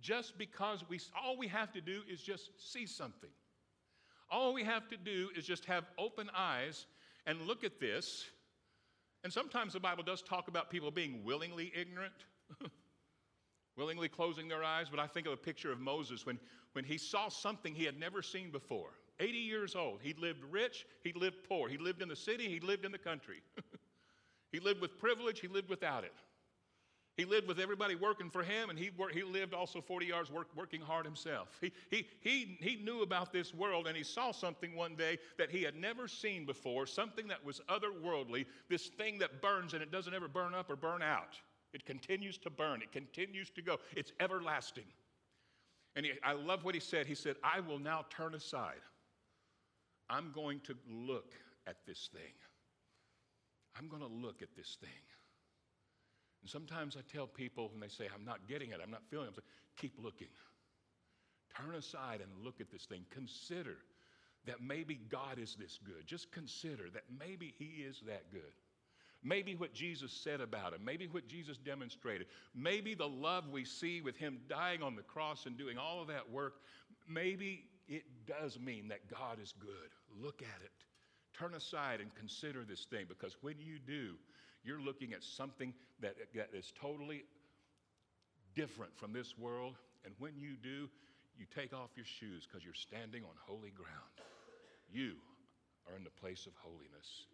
Just 0.00 0.38
because 0.38 0.84
we 0.88 0.98
all 1.22 1.36
we 1.36 1.48
have 1.48 1.72
to 1.72 1.80
do 1.80 2.00
is 2.10 2.20
just 2.20 2.50
see 2.58 2.86
something. 2.86 3.30
All 4.30 4.52
we 4.52 4.64
have 4.64 4.88
to 4.88 4.96
do 4.96 5.28
is 5.36 5.44
just 5.44 5.64
have 5.66 5.84
open 5.98 6.30
eyes 6.36 6.86
and 7.26 7.40
look 7.42 7.64
at 7.64 7.80
this. 7.80 8.24
And 9.24 9.32
sometimes 9.32 9.72
the 9.72 9.80
Bible 9.80 10.04
does 10.04 10.20
talk 10.20 10.48
about 10.48 10.70
people 10.70 10.90
being 10.90 11.24
willingly 11.24 11.72
ignorant, 11.74 12.12
willingly 13.76 14.08
closing 14.08 14.48
their 14.48 14.62
eyes. 14.62 14.88
But 14.90 15.00
I 15.00 15.06
think 15.06 15.26
of 15.26 15.32
a 15.32 15.36
picture 15.36 15.72
of 15.72 15.80
Moses 15.80 16.26
when, 16.26 16.38
when 16.74 16.84
he 16.84 16.98
saw 16.98 17.30
something 17.30 17.74
he 17.74 17.84
had 17.84 17.98
never 17.98 18.20
seen 18.20 18.50
before. 18.50 18.90
80 19.20 19.38
years 19.38 19.74
old. 19.74 20.00
He 20.02 20.12
lived 20.12 20.44
rich, 20.50 20.86
he 21.02 21.12
lived 21.14 21.36
poor. 21.48 21.68
He 21.68 21.78
lived 21.78 22.02
in 22.02 22.08
the 22.08 22.16
city, 22.16 22.48
he 22.48 22.60
lived 22.60 22.84
in 22.84 22.92
the 22.92 22.98
country. 22.98 23.42
he 24.52 24.60
lived 24.60 24.82
with 24.82 24.98
privilege, 24.98 25.40
he 25.40 25.48
lived 25.48 25.70
without 25.70 26.04
it. 26.04 26.12
He 27.16 27.24
lived 27.24 27.46
with 27.46 27.60
everybody 27.60 27.94
working 27.94 28.28
for 28.28 28.42
him, 28.42 28.70
and 28.70 28.78
he, 28.78 28.90
he 29.12 29.22
lived 29.22 29.54
also 29.54 29.80
40 29.80 30.06
years 30.06 30.32
work, 30.32 30.48
working 30.56 30.80
hard 30.80 31.04
himself. 31.04 31.58
He, 31.60 31.72
he, 31.88 32.06
he, 32.20 32.58
he 32.60 32.76
knew 32.76 33.02
about 33.02 33.32
this 33.32 33.54
world, 33.54 33.86
and 33.86 33.96
he 33.96 34.02
saw 34.02 34.32
something 34.32 34.74
one 34.74 34.96
day 34.96 35.18
that 35.38 35.48
he 35.48 35.62
had 35.62 35.76
never 35.76 36.08
seen 36.08 36.44
before, 36.44 36.86
something 36.86 37.28
that 37.28 37.44
was 37.44 37.60
otherworldly, 37.68 38.46
this 38.68 38.88
thing 38.88 39.18
that 39.18 39.40
burns 39.40 39.74
and 39.74 39.82
it 39.82 39.92
doesn't 39.92 40.12
ever 40.12 40.26
burn 40.26 40.54
up 40.54 40.68
or 40.68 40.76
burn 40.76 41.02
out. 41.02 41.38
It 41.72 41.86
continues 41.86 42.36
to 42.38 42.50
burn, 42.50 42.82
it 42.82 42.90
continues 42.90 43.50
to 43.50 43.62
go, 43.62 43.78
it's 43.94 44.12
everlasting. 44.18 44.86
And 45.96 46.04
he, 46.04 46.12
I 46.24 46.32
love 46.32 46.64
what 46.64 46.74
he 46.74 46.80
said. 46.80 47.06
He 47.06 47.14
said, 47.14 47.36
I 47.44 47.60
will 47.60 47.78
now 47.78 48.06
turn 48.10 48.34
aside. 48.34 48.80
I'm 50.10 50.32
going 50.32 50.60
to 50.60 50.74
look 50.88 51.32
at 51.68 51.76
this 51.86 52.08
thing. 52.12 52.32
I'm 53.78 53.88
going 53.88 54.02
to 54.02 54.08
look 54.08 54.42
at 54.42 54.54
this 54.56 54.76
thing. 54.80 54.90
And 56.44 56.50
sometimes 56.50 56.94
I 56.96 57.02
tell 57.10 57.26
people 57.26 57.70
when 57.72 57.80
they 57.80 57.88
say, 57.88 58.06
I'm 58.14 58.26
not 58.26 58.46
getting 58.46 58.70
it, 58.70 58.80
I'm 58.84 58.92
not 58.92 59.02
feeling 59.10 59.28
it, 59.28 59.30
I'm 59.30 59.34
like, 59.36 59.80
keep 59.80 59.94
looking. 59.98 60.28
Turn 61.56 61.74
aside 61.74 62.20
and 62.20 62.44
look 62.44 62.60
at 62.60 62.70
this 62.70 62.84
thing. 62.84 63.06
Consider 63.10 63.78
that 64.46 64.62
maybe 64.62 65.00
God 65.08 65.38
is 65.38 65.56
this 65.58 65.80
good. 65.86 66.06
Just 66.06 66.30
consider 66.32 66.90
that 66.92 67.04
maybe 67.18 67.54
He 67.58 67.82
is 67.82 68.02
that 68.06 68.30
good. 68.30 68.52
maybe 69.24 69.54
what 69.54 69.72
Jesus 69.72 70.12
said 70.12 70.40
about 70.40 70.74
him, 70.74 70.84
maybe 70.84 71.06
what 71.08 71.26
Jesus 71.26 71.56
demonstrated, 71.56 72.26
maybe 72.54 72.94
the 72.94 73.08
love 73.08 73.48
we 73.48 73.64
see 73.64 74.00
with 74.02 74.16
him 74.16 74.38
dying 74.48 74.82
on 74.82 74.94
the 74.94 75.02
cross 75.02 75.46
and 75.46 75.56
doing 75.56 75.78
all 75.78 76.02
of 76.02 76.08
that 76.08 76.30
work, 76.30 76.56
maybe 77.08 77.64
it 77.88 78.04
does 78.26 78.58
mean 78.60 78.88
that 78.88 79.10
God 79.10 79.38
is 79.42 79.52
good. 79.58 79.90
Look 80.22 80.42
at 80.42 80.62
it. 80.62 80.70
Turn 81.36 81.54
aside 81.54 82.00
and 82.00 82.14
consider 82.14 82.64
this 82.64 82.84
thing 82.84 83.06
because 83.08 83.36
when 83.40 83.56
you 83.58 83.78
do, 83.78 84.14
you're 84.64 84.80
looking 84.80 85.12
at 85.12 85.22
something 85.22 85.72
that, 86.00 86.16
that 86.34 86.48
is 86.52 86.72
totally 86.80 87.24
different 88.54 88.96
from 88.96 89.12
this 89.12 89.36
world. 89.38 89.76
And 90.04 90.14
when 90.18 90.32
you 90.40 90.56
do, 90.56 90.88
you 91.36 91.46
take 91.54 91.72
off 91.72 91.90
your 91.96 92.06
shoes 92.06 92.48
because 92.48 92.64
you're 92.64 92.74
standing 92.76 93.22
on 93.24 93.34
holy 93.44 93.70
ground. 93.70 94.14
You 94.88 95.20
are 95.90 95.96
in 95.96 96.04
the 96.04 96.16
place 96.16 96.46
of 96.46 96.56
holiness, 96.56 97.28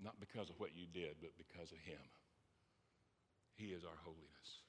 not 0.00 0.16
because 0.20 0.48
of 0.48 0.56
what 0.56 0.72
you 0.72 0.88
did, 0.88 1.20
but 1.20 1.36
because 1.36 1.72
of 1.72 1.78
Him. 1.84 2.00
He 3.54 3.76
is 3.76 3.84
our 3.84 3.98
holiness. 4.00 4.64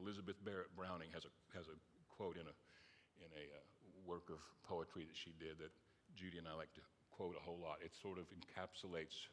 Elizabeth 0.00 0.36
Barrett 0.44 0.72
Browning 0.76 1.12
has 1.12 1.24
a, 1.28 1.32
has 1.52 1.68
a 1.68 1.76
quote 2.16 2.40
in 2.40 2.48
a, 2.48 2.56
in 3.20 3.30
a 3.36 3.44
uh, 3.52 3.64
work 4.08 4.32
of 4.32 4.40
poetry 4.64 5.04
that 5.04 5.16
she 5.16 5.36
did 5.36 5.60
that 5.60 5.72
Judy 6.16 6.38
and 6.40 6.48
I 6.48 6.56
like 6.56 6.72
to 6.80 6.84
quote 7.12 7.36
a 7.36 7.42
whole 7.42 7.60
lot. 7.60 7.80
It 7.84 7.92
sort 7.92 8.16
of 8.16 8.24
encapsulates 8.32 9.28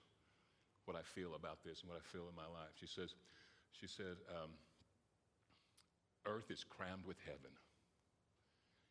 what 0.86 0.98
I 0.98 1.04
feel 1.16 1.36
about 1.36 1.64
this 1.64 1.82
and 1.82 1.90
what 1.90 2.00
I 2.00 2.06
feel 2.12 2.28
in 2.28 2.36
my 2.36 2.48
life. 2.48 2.76
She 2.80 2.88
says, 2.88 3.16
she 3.72 3.88
said, 3.88 4.18
um, 4.30 4.52
Earth 6.26 6.52
is 6.52 6.64
crammed 6.64 7.06
with 7.06 7.18
heaven, 7.26 7.52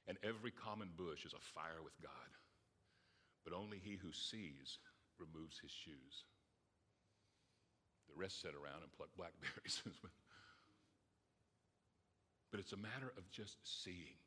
and 0.07 0.19
every 0.23 0.51
common 0.51 0.91
bush 0.97 1.25
is 1.25 1.33
afire 1.33 1.83
with 1.85 1.97
God. 2.03 2.31
But 3.45 3.55
only 3.55 3.81
he 3.83 3.97
who 3.97 4.13
sees 4.13 4.79
removes 5.19 5.59
his 5.59 5.71
shoes. 5.71 6.25
The 8.09 8.21
rest 8.21 8.41
sit 8.41 8.55
around 8.55 8.83
and 8.83 8.93
pluck 8.93 9.09
blackberries. 9.17 9.83
but 12.51 12.61
it's 12.61 12.73
a 12.73 12.77
matter 12.77 13.13
of 13.17 13.31
just 13.31 13.57
seeing. 13.65 14.19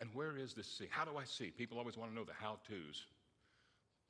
And 0.00 0.10
where 0.12 0.36
is 0.36 0.54
this 0.54 0.66
seeing? 0.66 0.90
How 0.92 1.04
do 1.04 1.16
I 1.16 1.24
see? 1.24 1.50
People 1.50 1.78
always 1.78 1.96
want 1.96 2.10
to 2.10 2.16
know 2.16 2.24
the 2.24 2.32
how 2.32 2.58
to's. 2.68 3.06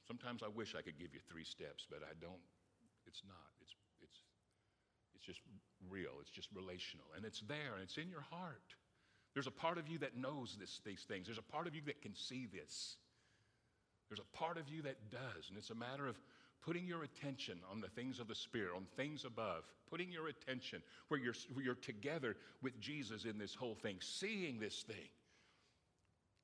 Sometimes 0.07 0.43
I 0.43 0.49
wish 0.49 0.75
I 0.79 0.83
could 0.83 0.99
give 0.99 1.13
you 1.13 1.21
three 1.29 1.45
steps, 1.45 1.87
but 1.91 2.01
I 2.03 2.15
don't. 2.21 2.41
It's 3.07 3.23
not. 3.27 3.51
It's, 3.63 3.75
it's, 4.03 4.19
it's 5.15 5.25
just 5.25 5.41
real. 5.89 6.19
It's 6.21 6.31
just 6.31 6.49
relational. 6.55 7.07
And 7.17 7.25
it's 7.25 7.41
there, 7.49 7.75
and 7.75 7.83
it's 7.83 7.99
in 7.99 8.09
your 8.09 8.25
heart. 8.31 8.75
There's 9.35 9.47
a 9.47 9.51
part 9.53 9.79
of 9.79 9.89
you 9.89 9.99
that 9.99 10.17
knows 10.17 10.57
this, 10.59 10.81
these 10.85 11.05
things. 11.07 11.27
There's 11.27 11.39
a 11.39 11.43
part 11.43 11.67
of 11.67 11.75
you 11.75 11.83
that 11.87 12.01
can 12.01 12.15
see 12.15 12.47
this. 12.47 12.97
There's 14.09 14.21
a 14.21 14.37
part 14.37 14.57
of 14.57 14.69
you 14.69 14.83
that 14.83 15.11
does. 15.11 15.49
And 15.49 15.59
it's 15.59 15.71
a 15.71 15.75
matter 15.75 16.07
of 16.07 16.17
putting 16.65 16.87
your 16.87 17.03
attention 17.05 17.59
on 17.71 17.81
the 17.81 17.89
things 17.89 18.19
of 18.19 18.29
the 18.29 18.35
Spirit, 18.35 18.71
on 18.75 18.87
things 18.97 19.25
above, 19.25 19.65
putting 19.91 20.11
your 20.11 20.29
attention 20.29 20.83
where 21.09 21.21
you're, 21.21 21.35
where 21.53 21.65
you're 21.65 21.75
together 21.75 22.37
with 22.63 22.81
Jesus 22.81 23.25
in 23.25 23.39
this 23.39 23.55
whole 23.55 23.75
thing, 23.75 23.99
seeing 24.01 24.59
this 24.59 24.83
thing. 24.83 25.09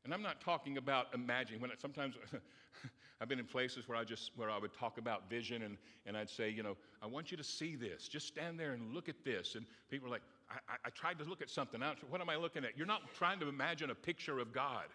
And 0.04 0.12
I'm 0.12 0.22
not 0.22 0.40
talking 0.40 0.78
about 0.78 1.06
imagining. 1.14 1.60
When 1.60 1.70
I, 1.70 1.74
sometimes 1.80 2.14
I've 3.20 3.28
been 3.28 3.38
in 3.38 3.46
places 3.46 3.88
where 3.88 3.96
I 3.96 4.04
just 4.04 4.32
where 4.36 4.50
I 4.50 4.58
would 4.58 4.72
talk 4.72 4.98
about 4.98 5.30
vision 5.30 5.62
and, 5.62 5.76
and 6.06 6.16
I'd 6.16 6.28
say, 6.28 6.50
you 6.50 6.62
know, 6.62 6.76
I 7.00 7.06
want 7.06 7.30
you 7.30 7.36
to 7.36 7.44
see 7.44 7.76
this. 7.76 8.08
Just 8.08 8.26
stand 8.26 8.58
there 8.58 8.72
and 8.72 8.92
look 8.92 9.08
at 9.08 9.24
this. 9.24 9.54
And 9.54 9.64
people 9.90 10.08
are 10.08 10.10
like, 10.10 10.22
I, 10.50 10.74
I, 10.84 10.90
tried 10.90 11.18
to 11.18 11.24
look 11.24 11.40
at 11.40 11.48
something. 11.48 11.80
what 12.10 12.20
am 12.20 12.28
I 12.28 12.36
looking 12.36 12.64
at? 12.64 12.76
You're 12.76 12.86
not 12.86 13.02
trying 13.16 13.38
to 13.40 13.48
imagine 13.48 13.90
a 13.90 13.94
picture 13.94 14.38
of 14.38 14.52
God. 14.52 14.86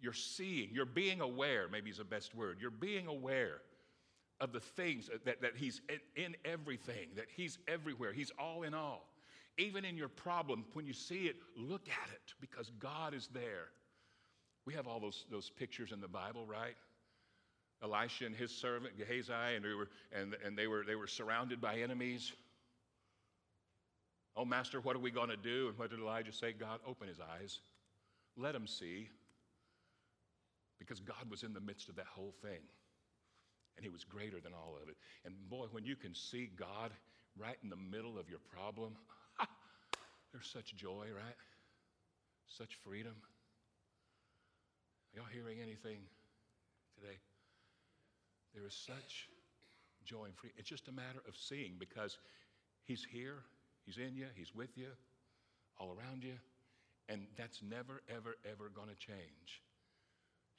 You're 0.00 0.12
seeing, 0.12 0.70
you're 0.72 0.86
being 0.86 1.20
aware, 1.20 1.66
maybe 1.70 1.90
is 1.90 1.98
the 1.98 2.04
best 2.04 2.34
word. 2.34 2.58
You're 2.60 2.70
being 2.70 3.06
aware 3.06 3.62
of 4.40 4.52
the 4.52 4.60
things 4.60 5.08
that, 5.24 5.40
that 5.40 5.56
He's 5.56 5.80
in, 5.88 6.24
in 6.24 6.36
everything, 6.44 7.08
that 7.16 7.26
He's 7.34 7.58
everywhere, 7.68 8.12
He's 8.12 8.32
all 8.38 8.62
in 8.62 8.74
all. 8.74 9.08
Even 9.56 9.84
in 9.84 9.96
your 9.96 10.08
problem, 10.08 10.64
when 10.72 10.86
you 10.86 10.92
see 10.92 11.26
it, 11.26 11.36
look 11.56 11.88
at 11.88 12.10
it 12.12 12.34
because 12.40 12.70
God 12.80 13.14
is 13.14 13.28
there. 13.32 13.68
We 14.66 14.74
have 14.74 14.86
all 14.86 15.00
those, 15.00 15.24
those 15.30 15.50
pictures 15.50 15.92
in 15.92 16.00
the 16.00 16.08
Bible, 16.08 16.46
right? 16.46 16.74
Elisha 17.82 18.24
and 18.24 18.34
his 18.34 18.50
servant 18.50 18.96
Gehazi, 18.96 19.56
and 19.56 19.64
they 19.64 19.74
were, 19.74 19.88
and, 20.12 20.34
and 20.44 20.56
they 20.56 20.66
were, 20.66 20.84
they 20.86 20.94
were 20.94 21.06
surrounded 21.06 21.60
by 21.60 21.80
enemies. 21.80 22.32
Oh, 24.36 24.44
Master, 24.44 24.80
what 24.80 24.96
are 24.96 25.00
we 25.00 25.10
going 25.10 25.28
to 25.28 25.36
do? 25.36 25.68
And 25.68 25.78
what 25.78 25.90
did 25.90 26.00
Elijah 26.00 26.32
say? 26.32 26.52
God, 26.52 26.80
open 26.86 27.08
his 27.08 27.18
eyes. 27.20 27.60
Let 28.36 28.54
him 28.54 28.66
see. 28.66 29.08
Because 30.78 30.98
God 30.98 31.30
was 31.30 31.42
in 31.42 31.52
the 31.52 31.60
midst 31.60 31.88
of 31.88 31.96
that 31.96 32.06
whole 32.06 32.34
thing. 32.42 32.60
And 33.76 33.84
he 33.84 33.90
was 33.90 34.02
greater 34.02 34.40
than 34.40 34.52
all 34.54 34.76
of 34.82 34.88
it. 34.88 34.96
And 35.24 35.34
boy, 35.48 35.66
when 35.70 35.84
you 35.84 35.94
can 35.94 36.14
see 36.14 36.50
God 36.56 36.90
right 37.36 37.56
in 37.62 37.70
the 37.70 37.76
middle 37.76 38.18
of 38.18 38.28
your 38.28 38.38
problem, 38.38 38.96
there's 40.32 40.48
such 40.48 40.74
joy, 40.74 41.06
right? 41.14 41.36
Such 42.48 42.76
freedom. 42.82 43.14
Are 45.14 45.22
y'all 45.22 45.30
hearing 45.30 45.58
anything 45.62 46.02
today? 46.98 47.14
There 48.52 48.66
is 48.66 48.74
such 48.74 49.30
joy 50.04 50.24
and 50.24 50.34
freedom. 50.34 50.58
It's 50.58 50.68
just 50.68 50.88
a 50.88 50.92
matter 50.92 51.22
of 51.28 51.36
seeing 51.38 51.76
because 51.78 52.18
He's 52.82 53.06
here, 53.06 53.46
He's 53.86 53.96
in 53.96 54.16
you, 54.16 54.26
He's 54.34 54.52
with 54.54 54.76
you, 54.76 54.90
all 55.78 55.94
around 55.94 56.24
you, 56.24 56.34
and 57.08 57.26
that's 57.38 57.62
never, 57.62 58.02
ever, 58.10 58.34
ever 58.42 58.74
going 58.74 58.88
to 58.88 58.98
change. 58.98 59.62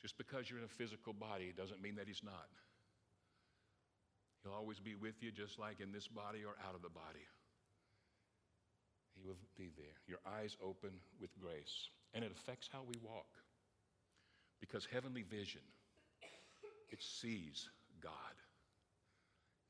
Just 0.01 0.17
because 0.17 0.49
you're 0.49 0.59
in 0.59 0.65
a 0.65 0.77
physical 0.79 1.11
body 1.11 1.51
doesn't 1.51 1.81
mean 1.81 1.95
that 1.97 2.07
He's 2.07 2.23
not. 2.23 2.47
He'll 4.43 4.55
always 4.55 4.79
be 4.79 4.95
with 4.95 5.19
you, 5.19 5.31
just 5.31 5.59
like 5.59 5.81
in 5.81 5.91
this 5.91 6.07
body 6.07 6.47
or 6.47 6.55
out 6.63 6.75
of 6.75 6.81
the 6.81 6.93
body. 6.95 7.27
He 9.15 9.27
will 9.27 9.35
be 9.57 9.67
there. 9.75 9.99
Your 10.07 10.19
eyes 10.23 10.55
open 10.63 10.91
with 11.19 11.31
grace, 11.41 11.89
and 12.13 12.23
it 12.23 12.31
affects 12.31 12.69
how 12.71 12.83
we 12.87 12.95
walk. 13.03 13.27
Because 14.65 14.87
heavenly 14.91 15.23
vision, 15.23 15.61
it 16.89 17.01
sees 17.01 17.69
God. 18.01 18.11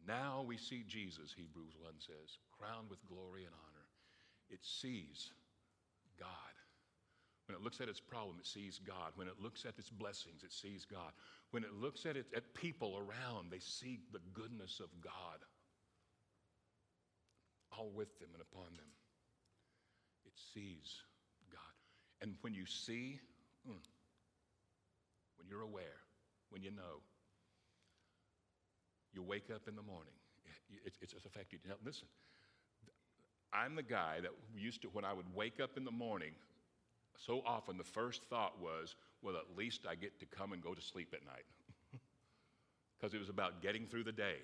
Now 0.08 0.46
we 0.48 0.58
see 0.58 0.84
Jesus, 0.88 1.34
Hebrews 1.36 1.74
1 1.82 1.94
says, 2.00 2.38
crowned 2.58 2.90
with 2.90 3.06
glory 3.08 3.44
and 3.44 3.54
honor. 3.54 3.88
It 4.50 4.60
sees 4.64 5.32
God. 6.20 6.30
When 7.48 7.56
it 7.56 7.64
looks 7.64 7.82
at 7.82 7.90
its 7.90 8.00
problem, 8.00 8.38
it 8.40 8.48
sees 8.48 8.80
God. 8.80 9.12
When 9.16 9.28
it 9.28 9.42
looks 9.42 9.66
at 9.66 9.78
its 9.78 9.90
blessings, 9.90 10.44
it 10.44 10.52
sees 10.54 10.86
God. 10.86 11.12
When 11.52 11.64
it 11.64 11.74
looks 11.74 12.06
at, 12.06 12.16
it, 12.16 12.26
at 12.36 12.54
people 12.54 12.98
around, 12.98 13.52
they 13.52 13.60
see 13.60 14.00
the 14.14 14.22
goodness 14.34 14.80
of 14.80 14.90
God 15.02 15.44
all 17.78 17.92
with 17.94 18.18
them 18.20 18.30
and 18.34 18.42
upon 18.42 18.76
them. 18.78 18.90
It 20.26 20.34
sees 20.54 21.02
God. 21.52 21.62
And 22.22 22.36
when 22.42 22.54
you 22.54 22.66
see, 22.66 23.20
mm, 23.68 23.78
when 25.38 25.48
you're 25.48 25.62
aware, 25.62 26.00
when 26.50 26.62
you 26.62 26.72
know, 26.72 27.02
you 29.14 29.24
wake 29.24 29.50
up 29.54 29.68
in 29.68 29.76
the 29.76 29.82
morning. 29.82 30.14
It's, 30.86 30.98
it's 31.02 31.26
affected 31.26 31.60
you. 31.64 31.70
Now, 31.70 31.76
listen, 31.86 32.08
I'm 33.54 33.76
the 33.76 33.84
guy 33.84 34.20
that 34.22 34.32
used 34.56 34.82
to, 34.82 34.90
when 34.90 35.06
I 35.06 35.14
would 35.14 35.34
wake 35.34 35.60
up 35.60 35.78
in 35.78 35.86
the 35.86 35.92
morning, 35.92 36.32
so 37.26 37.42
often 37.46 37.78
the 37.78 37.84
first 37.84 38.24
thought 38.26 38.60
was, 38.62 38.96
well, 39.22 39.36
at 39.38 39.58
least 39.58 39.86
I 39.90 39.96
get 39.96 40.20
to 40.20 40.26
come 40.26 40.52
and 40.52 40.62
go 40.62 40.74
to 40.74 40.82
sleep 40.82 41.14
at 41.14 41.26
night. 41.26 41.46
Because 42.98 43.14
it 43.14 43.20
was 43.20 43.28
about 43.28 43.62
getting 43.62 43.86
through 43.88 44.06
the 44.06 44.14
day. 44.14 44.38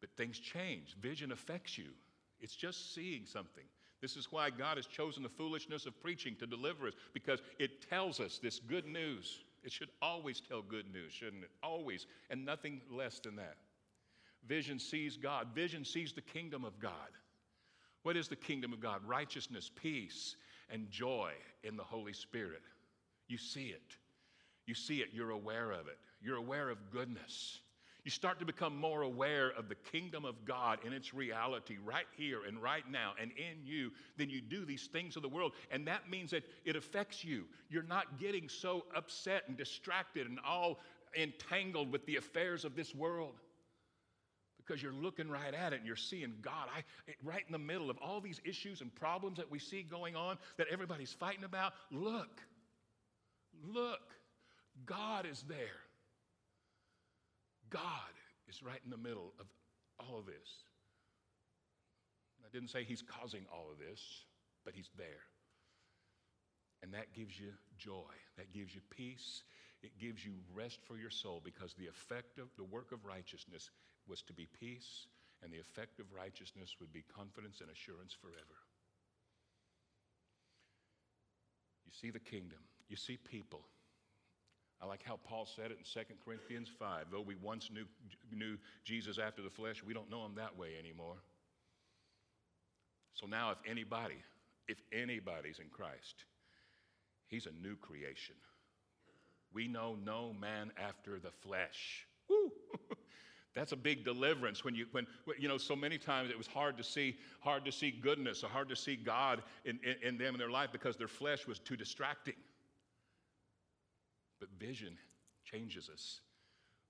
But 0.00 0.10
things 0.16 0.40
change. 0.40 0.96
Vision 1.00 1.30
affects 1.30 1.78
you. 1.78 1.86
It's 2.40 2.54
just 2.54 2.94
seeing 2.94 3.26
something. 3.26 3.64
This 4.00 4.16
is 4.16 4.30
why 4.30 4.50
God 4.50 4.76
has 4.76 4.86
chosen 4.86 5.22
the 5.22 5.28
foolishness 5.28 5.86
of 5.86 6.00
preaching 6.00 6.36
to 6.36 6.46
deliver 6.46 6.88
us, 6.88 6.94
because 7.12 7.40
it 7.58 7.88
tells 7.88 8.20
us 8.20 8.38
this 8.42 8.58
good 8.58 8.86
news. 8.86 9.40
It 9.64 9.72
should 9.72 9.88
always 10.00 10.40
tell 10.40 10.62
good 10.62 10.92
news, 10.92 11.12
shouldn't 11.12 11.42
it? 11.42 11.50
Always, 11.62 12.06
and 12.30 12.44
nothing 12.44 12.80
less 12.90 13.18
than 13.18 13.36
that. 13.36 13.56
Vision 14.46 14.78
sees 14.78 15.16
God, 15.16 15.48
vision 15.54 15.84
sees 15.84 16.12
the 16.12 16.20
kingdom 16.20 16.64
of 16.64 16.78
God. 16.78 16.92
What 18.02 18.16
is 18.16 18.28
the 18.28 18.36
kingdom 18.36 18.72
of 18.72 18.80
God? 18.80 19.00
Righteousness, 19.04 19.70
peace, 19.74 20.36
and 20.70 20.88
joy 20.90 21.32
in 21.64 21.76
the 21.76 21.82
Holy 21.82 22.12
Spirit. 22.12 22.62
You 23.26 23.38
see 23.38 23.66
it. 23.66 23.96
You 24.66 24.74
see 24.74 24.98
it, 24.98 25.08
you're 25.12 25.30
aware 25.30 25.72
of 25.72 25.88
it. 25.88 25.98
You're 26.20 26.36
aware 26.36 26.68
of 26.68 26.78
goodness. 26.92 27.60
You 28.06 28.12
start 28.12 28.38
to 28.38 28.46
become 28.46 28.76
more 28.76 29.02
aware 29.02 29.50
of 29.58 29.68
the 29.68 29.74
kingdom 29.74 30.24
of 30.24 30.44
God 30.44 30.78
and 30.84 30.94
its 30.94 31.12
reality 31.12 31.76
right 31.84 32.06
here 32.16 32.42
and 32.46 32.62
right 32.62 32.88
now 32.88 33.14
and 33.20 33.32
in 33.32 33.66
you 33.66 33.90
than 34.16 34.30
you 34.30 34.40
do 34.40 34.64
these 34.64 34.86
things 34.86 35.16
of 35.16 35.22
the 35.22 35.28
world. 35.28 35.54
And 35.72 35.88
that 35.88 36.08
means 36.08 36.30
that 36.30 36.44
it 36.64 36.76
affects 36.76 37.24
you. 37.24 37.46
You're 37.68 37.82
not 37.82 38.20
getting 38.20 38.48
so 38.48 38.84
upset 38.94 39.42
and 39.48 39.56
distracted 39.56 40.28
and 40.28 40.38
all 40.46 40.78
entangled 41.16 41.90
with 41.90 42.06
the 42.06 42.14
affairs 42.14 42.64
of 42.64 42.76
this 42.76 42.94
world 42.94 43.40
because 44.56 44.80
you're 44.80 44.92
looking 44.92 45.28
right 45.28 45.52
at 45.52 45.72
it 45.72 45.78
and 45.78 45.84
you're 45.84 45.96
seeing 45.96 46.32
God 46.42 46.68
I, 46.76 46.84
right 47.24 47.42
in 47.44 47.50
the 47.50 47.58
middle 47.58 47.90
of 47.90 47.98
all 47.98 48.20
these 48.20 48.40
issues 48.44 48.82
and 48.82 48.94
problems 48.94 49.36
that 49.38 49.50
we 49.50 49.58
see 49.58 49.82
going 49.82 50.14
on 50.14 50.38
that 50.58 50.68
everybody's 50.70 51.12
fighting 51.12 51.42
about. 51.42 51.72
Look, 51.90 52.40
look, 53.66 54.14
God 54.84 55.26
is 55.26 55.44
there. 55.48 55.85
God 57.76 58.14
is 58.48 58.62
right 58.62 58.80
in 58.84 58.90
the 58.90 58.96
middle 58.96 59.34
of 59.38 59.46
all 60.00 60.18
of 60.18 60.24
this. 60.24 60.64
I 62.40 62.48
didn't 62.52 62.70
say 62.70 62.84
he's 62.84 63.02
causing 63.02 63.44
all 63.52 63.68
of 63.70 63.78
this, 63.78 64.00
but 64.64 64.72
he's 64.74 64.88
there. 64.96 65.28
And 66.82 66.94
that 66.94 67.12
gives 67.12 67.38
you 67.38 67.52
joy. 67.76 68.16
That 68.38 68.52
gives 68.52 68.74
you 68.74 68.80
peace. 68.88 69.42
It 69.82 69.98
gives 70.00 70.24
you 70.24 70.32
rest 70.54 70.78
for 70.88 70.96
your 70.96 71.10
soul 71.10 71.42
because 71.44 71.74
the 71.74 71.88
effect 71.88 72.38
of 72.38 72.48
the 72.56 72.64
work 72.64 72.92
of 72.92 73.04
righteousness 73.04 73.68
was 74.08 74.22
to 74.22 74.32
be 74.32 74.48
peace, 74.58 75.06
and 75.42 75.52
the 75.52 75.58
effect 75.58 76.00
of 76.00 76.06
righteousness 76.16 76.76
would 76.80 76.92
be 76.92 77.04
confidence 77.14 77.60
and 77.60 77.68
assurance 77.70 78.14
forever. 78.14 78.56
You 81.84 81.92
see 81.92 82.10
the 82.10 82.20
kingdom, 82.20 82.60
you 82.88 82.96
see 82.96 83.18
people. 83.18 83.66
I 84.80 84.86
like 84.86 85.02
how 85.02 85.18
Paul 85.24 85.46
said 85.46 85.70
it 85.70 85.78
in 85.78 85.84
2 85.84 86.14
Corinthians 86.24 86.68
5. 86.78 87.06
Though 87.10 87.22
we 87.22 87.34
once 87.36 87.70
knew, 87.72 87.86
knew 88.30 88.58
Jesus 88.84 89.18
after 89.18 89.42
the 89.42 89.50
flesh, 89.50 89.82
we 89.82 89.94
don't 89.94 90.10
know 90.10 90.24
him 90.24 90.34
that 90.36 90.56
way 90.56 90.72
anymore. 90.78 91.16
So 93.14 93.26
now, 93.26 93.50
if 93.50 93.58
anybody, 93.66 94.16
if 94.68 94.78
anybody's 94.92 95.58
in 95.58 95.68
Christ, 95.70 96.24
he's 97.28 97.46
a 97.46 97.66
new 97.66 97.76
creation. 97.76 98.34
We 99.54 99.66
know 99.68 99.96
no 100.04 100.34
man 100.38 100.70
after 100.76 101.18
the 101.18 101.30
flesh. 101.30 102.06
That's 103.54 103.72
a 103.72 103.76
big 103.76 104.04
deliverance 104.04 104.62
when 104.64 104.74
you 104.74 104.86
when 104.92 105.06
you 105.38 105.48
know 105.48 105.56
so 105.56 105.74
many 105.74 105.96
times 105.96 106.28
it 106.28 106.36
was 106.36 106.46
hard 106.46 106.76
to 106.76 106.84
see 106.84 107.16
hard 107.40 107.64
to 107.64 107.72
see 107.72 107.90
goodness 107.90 108.44
or 108.44 108.48
hard 108.48 108.68
to 108.68 108.76
see 108.76 108.96
God 108.96 109.42
in, 109.64 109.78
in, 109.82 110.08
in 110.08 110.18
them 110.18 110.34
in 110.34 110.38
their 110.38 110.50
life 110.50 110.68
because 110.72 110.96
their 110.96 111.08
flesh 111.08 111.46
was 111.46 111.58
too 111.58 111.74
distracting. 111.74 112.34
But 114.40 114.48
vision 114.58 114.96
changes 115.44 115.88
us. 115.92 116.20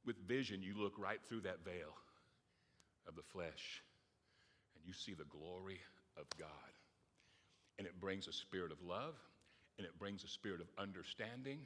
With 0.05 0.17
vision, 0.27 0.63
you 0.63 0.75
look 0.77 0.95
right 0.99 1.21
through 1.29 1.43
that 1.43 1.65
veil 1.65 1.95
of 3.09 3.15
the 3.15 3.23
flesh 3.23 3.83
and 4.75 4.85
you 4.87 4.93
see 4.93 5.15
the 5.15 5.25
glory 5.25 5.81
of 6.17 6.27
God. 6.39 6.73
And 7.79 7.87
it 7.87 8.01
brings 8.01 8.27
a 8.27 8.33
spirit 8.33 8.73
of 8.73 8.83
love 8.83 9.15
and 9.79 9.87
it 9.87 9.99
brings 9.99 10.25
a 10.25 10.29
spirit 10.29 10.61
of 10.61 10.69
understanding 10.79 11.59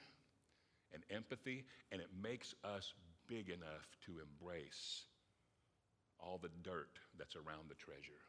and 0.93 1.03
empathy 1.11 1.65
and 1.93 2.01
it 2.01 2.09
makes 2.21 2.55
us 2.65 2.93
big 3.29 3.49
enough 3.49 3.87
to 4.07 4.21
embrace 4.21 5.05
all 6.19 6.39
the 6.43 6.51
dirt 6.63 6.99
that's 7.17 7.37
around 7.37 7.69
the 7.69 7.79
treasure. 7.79 8.21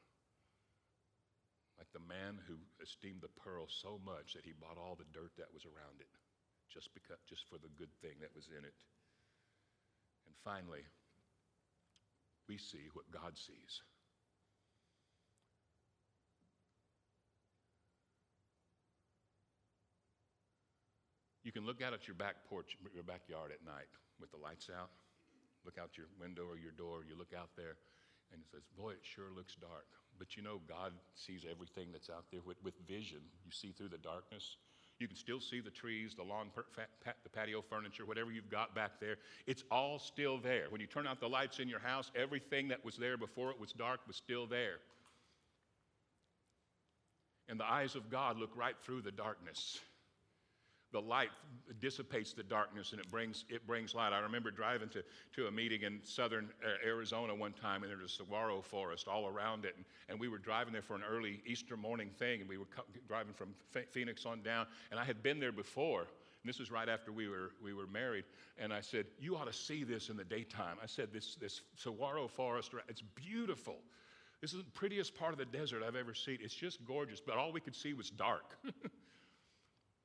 Like 1.78 1.92
the 1.92 2.08
man 2.08 2.38
who 2.48 2.56
esteemed 2.84 3.22
the 3.22 3.42
pearl 3.42 3.66
so 3.68 4.00
much 4.06 4.34
that 4.36 4.46
he 4.46 4.54
bought 4.54 4.78
all 4.78 4.96
the 4.96 5.10
dirt 5.12 5.32
that 5.38 5.52
was 5.52 5.66
around 5.66 6.00
it 6.00 6.08
just, 6.74 6.94
because, 6.96 7.20
just 7.28 7.44
for 7.52 7.60
the 7.60 7.72
good 7.78 7.92
thing 8.02 8.16
that 8.24 8.32
was 8.36 8.48
in 8.48 8.64
it. 8.64 8.80
And 10.26 10.36
finally, 10.44 10.88
we 12.48 12.58
see 12.58 12.90
what 12.96 13.06
God 13.12 13.36
sees. 13.36 13.84
You 21.44 21.52
can 21.52 21.66
look 21.66 21.82
out 21.82 21.94
at 21.94 22.08
your 22.08 22.16
back 22.16 22.48
porch, 22.48 22.78
your 22.94 23.04
backyard 23.04 23.52
at 23.52 23.66
night 23.66 23.90
with 24.20 24.32
the 24.32 24.38
lights 24.38 24.70
out. 24.70 24.94
Look 25.66 25.78
out 25.78 25.98
your 25.98 26.08
window 26.20 26.46
or 26.46 26.58
your 26.58 26.74
door, 26.74 27.02
you 27.06 27.18
look 27.18 27.34
out 27.38 27.50
there, 27.58 27.78
and 28.32 28.42
it 28.42 28.48
says, 28.50 28.66
Boy, 28.78 28.98
it 28.98 29.06
sure 29.06 29.30
looks 29.34 29.58
dark. 29.58 29.86
But 30.18 30.38
you 30.38 30.44
know, 30.44 30.62
God 30.70 30.94
sees 31.16 31.46
everything 31.50 31.90
that's 31.92 32.10
out 32.10 32.26
there 32.32 32.42
with, 32.46 32.58
with 32.64 32.78
vision. 32.88 33.22
You 33.46 33.52
see 33.52 33.74
through 33.74 33.90
the 33.90 34.02
darkness. 34.02 34.58
You 35.02 35.08
can 35.08 35.18
still 35.18 35.40
see 35.40 35.60
the 35.60 35.72
trees, 35.72 36.14
the 36.16 36.24
lawn, 36.24 36.52
the 37.24 37.30
patio 37.30 37.62
furniture, 37.62 38.06
whatever 38.06 38.32
you've 38.32 38.52
got 38.52 38.76
back 38.76 39.00
there. 39.00 39.18
It's 39.48 39.64
all 39.72 39.98
still 39.98 40.38
there. 40.38 40.66
When 40.70 40.80
you 40.80 40.88
turn 40.88 41.08
out 41.08 41.20
the 41.20 41.28
lights 41.28 41.60
in 41.60 41.68
your 41.68 41.80
house, 41.80 42.12
everything 42.16 42.68
that 42.68 42.86
was 42.86 42.98
there 42.98 43.18
before 43.18 43.50
it 43.50 43.60
was 43.60 43.74
dark 43.74 44.02
was 44.06 44.16
still 44.16 44.46
there. 44.46 44.78
And 47.50 47.60
the 47.60 47.66
eyes 47.66 47.96
of 47.96 48.10
God 48.10 48.38
look 48.38 48.56
right 48.56 48.76
through 48.84 49.02
the 49.02 49.12
darkness 49.12 49.80
the 50.92 51.02
light 51.02 51.30
dissipates 51.80 52.34
the 52.34 52.44
darkness 52.44 52.92
and 52.92 53.00
it 53.00 53.10
brings, 53.10 53.46
it 53.50 53.66
brings 53.66 53.96
light. 53.96 54.14
I 54.14 54.20
remember 54.20 54.52
driving 54.52 54.90
to, 54.90 55.04
to 55.36 55.48
a 55.48 55.52
meeting 55.52 55.84
in 55.84 56.00
southern 56.04 56.50
uh, 56.66 56.86
Arizona 56.86 57.34
one 57.34 57.54
time, 57.54 57.84
and 57.84 57.92
there 57.92 57.98
was 57.98 58.12
a 58.12 58.16
saguaro 58.16 58.62
forest 58.62 59.08
all 59.08 59.28
around 59.28 59.66
it. 59.66 59.74
And, 59.78 59.86
and 60.10 60.20
we 60.20 60.28
were 60.28 60.38
driving 60.38 60.74
there 60.74 60.82
for 60.82 60.96
an 60.96 61.04
early 61.10 61.42
Easter 61.46 61.78
morning 61.78 62.10
thing, 62.18 62.42
and 62.42 62.50
we 62.50 62.58
were 62.58 62.66
co- 62.66 62.84
driving 63.08 63.34
from 63.34 63.54
Phoenix 63.92 64.26
on 64.26 64.42
down. 64.42 64.68
And 64.92 65.00
I 65.00 65.06
had 65.06 65.24
been 65.24 65.40
there 65.40 65.52
before. 65.52 66.02
And 66.02 66.50
this 66.50 66.60
was 66.60 66.72
right 66.72 66.90
after 66.90 67.12
we 67.12 67.30
were, 67.30 67.52
we 67.64 67.74
were 67.74 67.88
married. 67.88 68.26
And 68.58 68.74
I 68.74 68.82
said, 68.82 69.06
You 69.20 69.38
ought 69.38 69.46
to 69.46 69.54
see 69.54 69.84
this 69.84 70.10
in 70.10 70.18
the 70.18 70.24
daytime. 70.24 70.78
I 70.82 70.88
said, 70.88 71.10
This, 71.14 71.36
this 71.36 71.62
saguaro 71.76 72.28
forest, 72.28 72.72
it's 72.90 73.02
beautiful. 73.02 73.78
This 74.42 74.54
is 74.54 74.64
the 74.64 74.72
prettiest 74.72 75.14
part 75.14 75.34
of 75.34 75.38
the 75.38 75.46
desert 75.46 75.84
I've 75.88 75.96
ever 75.96 76.16
seen. 76.16 76.40
It's 76.42 76.56
just 76.56 76.84
gorgeous, 76.84 77.22
but 77.22 77.38
all 77.38 77.52
we 77.52 77.62
could 77.62 77.76
see 77.76 77.94
was 77.94 78.10
dark. 78.10 78.58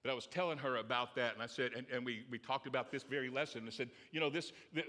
But 0.07 0.12
I 0.12 0.14
was 0.14 0.29
telling 0.29 0.59
her 0.59 0.77
about 0.77 1.16
that, 1.16 1.35
and 1.35 1.42
I 1.42 1.49
said, 1.49 1.73
and, 1.77 1.85
and 1.92 2.07
we, 2.07 2.25
we 2.31 2.38
talked 2.38 2.69
about 2.69 2.92
this 2.92 3.03
very 3.03 3.29
lesson. 3.29 3.62
And 3.62 3.69
I 3.69 3.73
said, 3.73 3.90
you 4.12 4.21
know, 4.21 4.31
this, 4.31 4.53
the, 4.73 4.85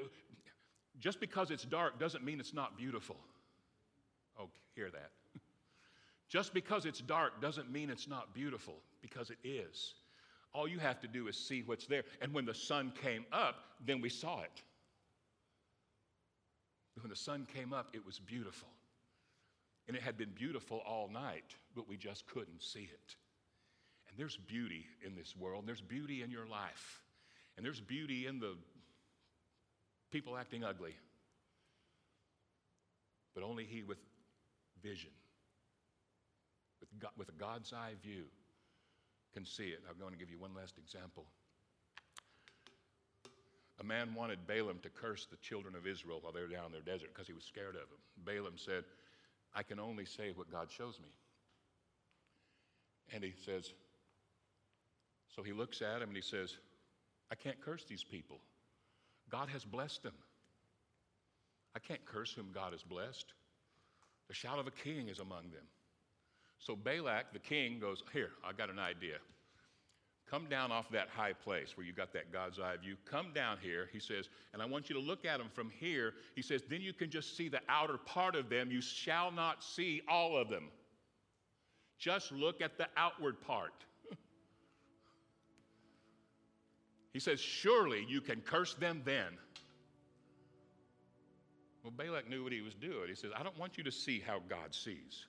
just 0.99 1.19
because 1.19 1.49
it's 1.49 1.63
dark 1.63 1.99
doesn't 1.99 2.23
mean 2.23 2.39
it's 2.39 2.53
not 2.53 2.77
beautiful. 2.77 3.15
Oh, 4.39 4.47
hear 4.75 4.91
that. 4.91 5.10
just 6.30 6.53
because 6.53 6.86
it's 6.86 6.99
dark 6.99 7.41
doesn't 7.41 7.71
mean 7.71 7.89
it's 7.89 8.08
not 8.08 8.36
beautiful, 8.36 8.75
because 9.01 9.32
it 9.32 9.39
is. 9.43 9.95
All 10.53 10.67
you 10.67 10.77
have 10.77 10.99
to 10.99 11.08
do 11.08 11.27
is 11.27 11.36
see 11.36 11.63
what's 11.65 11.88
there. 11.88 12.03
And 12.21 12.32
when 12.32 12.45
the 12.45 12.53
sun 12.53 12.93
came 13.01 13.25
up, 13.32 13.56
then 13.84 14.01
we 14.01 14.10
saw 14.10 14.41
it. 14.43 14.62
When 17.01 17.10
the 17.10 17.15
sun 17.15 17.47
came 17.51 17.73
up, 17.73 17.88
it 17.93 18.06
was 18.06 18.19
beautiful. 18.19 18.69
And 19.88 19.97
it 19.97 20.03
had 20.03 20.15
been 20.15 20.34
beautiful 20.36 20.84
all 20.86 21.10
night, 21.12 21.56
but 21.75 21.89
we 21.89 21.97
just 21.97 22.27
couldn't 22.27 22.62
see 22.62 22.88
it 22.93 23.15
there's 24.17 24.38
beauty 24.38 24.86
in 25.06 25.15
this 25.15 25.36
world, 25.36 25.63
there's 25.65 25.82
beauty 25.82 26.23
in 26.23 26.32
your 26.32 26.47
life, 26.47 27.01
and 27.56 27.65
there's 27.65 27.80
beauty 27.80 28.25
in 28.25 28.39
the 28.39 28.56
people 30.12 30.38
acting 30.38 30.63
ugly. 30.63 30.95
But 33.36 33.43
only 33.43 33.65
He 33.65 33.84
with 33.84 33.99
vision, 34.82 35.12
with, 36.80 36.89
God, 36.99 37.12
with 37.17 37.30
a 37.30 37.34
God's 37.34 37.71
eye 37.73 37.93
view, 38.01 38.23
can 39.34 39.45
see 39.45 39.67
it. 39.67 39.80
I'm 39.88 39.99
going 39.99 40.13
to 40.13 40.17
give 40.17 40.32
you 40.32 40.39
one 40.39 40.56
last 40.56 40.77
example. 40.80 41.25
A 43.80 43.84
man 43.84 44.15
wanted 44.15 44.47
Balaam 44.47 44.80
to 44.82 44.89
curse 44.89 45.27
the 45.30 45.38
children 45.38 45.75
of 45.75 45.86
Israel 45.86 46.17
while 46.21 46.34
they 46.34 46.41
were 46.41 46.47
down 46.47 46.65
in 46.65 46.71
their 46.71 46.82
desert 46.82 47.10
because 47.13 47.27
he 47.27 47.34
was 47.34 47.43
scared 47.43 47.75
of 47.75 47.86
them. 47.89 48.25
Balaam 48.25 48.58
said, 48.58 48.84
I 49.53 49.62
can 49.62 49.80
only 49.80 50.06
say 50.06 50.32
what 50.34 50.51
God 50.51 50.71
shows 50.71 50.99
me. 50.99 51.10
And 53.13 53.23
he 53.23 53.34
says, 53.45 53.71
so 55.38 55.43
he 55.43 55.54
looks 55.54 55.84
at 55.84 56.02
him 56.02 56.10
and 56.10 56.15
he 56.15 56.21
says, 56.21 56.58
I 57.32 57.36
can't 57.36 57.62
curse 57.62 57.86
these 57.88 58.04
people. 58.04 58.39
God 59.30 59.50
has 59.50 59.63
blessed 59.63 60.02
them. 60.02 60.15
I 61.76 61.80
can't 61.80 62.04
curse 62.06 62.34
whom 62.34 62.47
God 62.52 62.71
has 62.71 62.82
blessed. 62.82 63.34
The 64.30 64.34
shout 64.34 64.58
of 64.58 64.65
a 64.65 64.71
king 64.71 65.10
is 65.10 65.19
among 65.19 65.43
them. 65.52 65.63
So 66.58 66.76
Balak, 66.76 67.34
the 67.34 67.39
king, 67.39 67.80
goes, 67.80 68.04
Here, 68.12 68.32
I 68.43 68.52
got 68.52 68.71
an 68.71 68.80
idea. 68.80 69.17
Come 70.28 70.47
down 70.50 70.71
off 70.71 70.89
that 70.89 71.08
high 71.08 71.34
place 71.34 71.78
where 71.78 71.86
you 71.86 71.93
got 71.93 72.12
that 72.13 72.34
God's 72.34 72.60
eye 72.60 72.76
view. 72.82 72.97
Come 73.06 73.28
down 73.34 73.58
here, 73.62 73.89
he 73.93 74.00
says, 74.00 74.28
and 74.54 74.62
I 74.62 74.65
want 74.65 74.89
you 74.89 74.95
to 74.95 75.02
look 75.02 75.23
at 75.23 75.38
them 75.38 75.50
from 75.54 75.69
here. 75.80 76.15
He 76.36 76.41
says, 76.41 76.63
Then 76.67 76.82
you 76.82 76.93
can 76.93 77.12
just 77.12 77.38
see 77.38 77.47
the 77.47 77.62
outer 77.69 77.97
part 77.97 78.36
of 78.36 78.50
them. 78.50 78.71
You 78.71 78.82
shall 78.82 79.32
not 79.32 79.63
see 79.63 80.02
all 80.10 80.36
of 80.36 80.50
them. 80.50 80.69
Just 82.00 82.32
look 82.32 82.60
at 82.60 82.78
the 82.78 82.88
outward 82.97 83.39
part. 83.41 83.86
He 87.17 87.19
says, 87.19 87.39
Surely 87.39 88.06
you 88.08 88.21
can 88.21 88.41
curse 88.41 88.75
them 88.75 89.01
then. 89.03 89.39
Well, 91.82 91.91
Balak 91.97 92.30
knew 92.30 92.43
what 92.43 92.53
he 92.53 92.62
was 92.62 92.75
doing. 92.75 93.10
He 93.10 93.15
says, 93.15 93.32
I 93.36 93.41
don't 93.41 93.58
want 93.58 93.75
you 93.75 93.84
to 93.86 93.91
see 93.91 94.19
how 94.19 94.38
God 94.47 94.75
sees. 94.75 95.25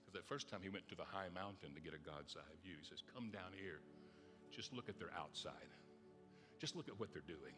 Because 0.00 0.14
that 0.14 0.26
first 0.26 0.50
time 0.50 0.58
he 0.64 0.68
went 0.68 0.88
to 0.88 0.96
the 0.96 1.04
high 1.04 1.28
mountain 1.32 1.72
to 1.72 1.80
get 1.80 1.94
a 1.94 1.98
God's 1.98 2.34
eye 2.36 2.56
view, 2.64 2.74
he 2.82 2.84
says, 2.84 3.04
Come 3.14 3.30
down 3.30 3.52
here. 3.54 3.78
Just 4.50 4.72
look 4.72 4.88
at 4.88 4.98
their 4.98 5.12
outside. 5.16 5.70
Just 6.58 6.74
look 6.74 6.88
at 6.88 6.98
what 6.98 7.12
they're 7.12 7.22
doing. 7.28 7.54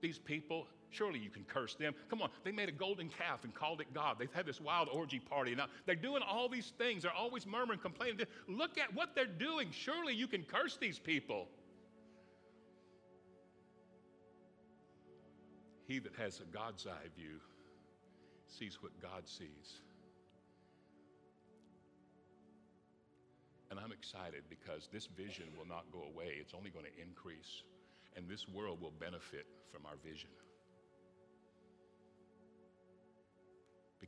These 0.00 0.18
people, 0.18 0.66
surely 0.90 1.20
you 1.20 1.30
can 1.30 1.44
curse 1.44 1.76
them. 1.76 1.94
Come 2.10 2.22
on, 2.22 2.30
they 2.42 2.50
made 2.50 2.68
a 2.68 2.72
golden 2.72 3.08
calf 3.08 3.44
and 3.44 3.54
called 3.54 3.80
it 3.80 3.94
God. 3.94 4.16
They've 4.18 4.34
had 4.34 4.46
this 4.46 4.60
wild 4.60 4.88
orgy 4.88 5.20
party. 5.20 5.54
Now, 5.54 5.66
they're 5.86 5.94
doing 5.94 6.22
all 6.28 6.48
these 6.48 6.72
things. 6.76 7.04
They're 7.04 7.12
always 7.12 7.46
murmuring, 7.46 7.78
complaining. 7.78 8.26
Look 8.48 8.78
at 8.78 8.92
what 8.92 9.14
they're 9.14 9.26
doing. 9.26 9.68
Surely 9.70 10.12
you 10.12 10.26
can 10.26 10.42
curse 10.42 10.76
these 10.76 10.98
people. 10.98 11.46
He 15.86 15.98
that 16.00 16.14
has 16.16 16.40
a 16.40 16.44
God's 16.44 16.86
eye 16.86 17.08
view 17.16 17.38
sees 18.48 18.82
what 18.82 18.92
God 19.00 19.22
sees. 19.26 19.80
And 23.70 23.80
I'm 23.80 23.92
excited 23.92 24.42
because 24.48 24.88
this 24.92 25.06
vision 25.06 25.46
will 25.56 25.66
not 25.66 25.84
go 25.92 26.02
away, 26.14 26.34
it's 26.40 26.54
only 26.54 26.70
going 26.70 26.86
to 26.86 27.02
increase. 27.02 27.62
And 28.16 28.28
this 28.28 28.48
world 28.48 28.80
will 28.80 28.94
benefit 28.98 29.46
from 29.70 29.84
our 29.86 29.96
vision. 30.02 30.30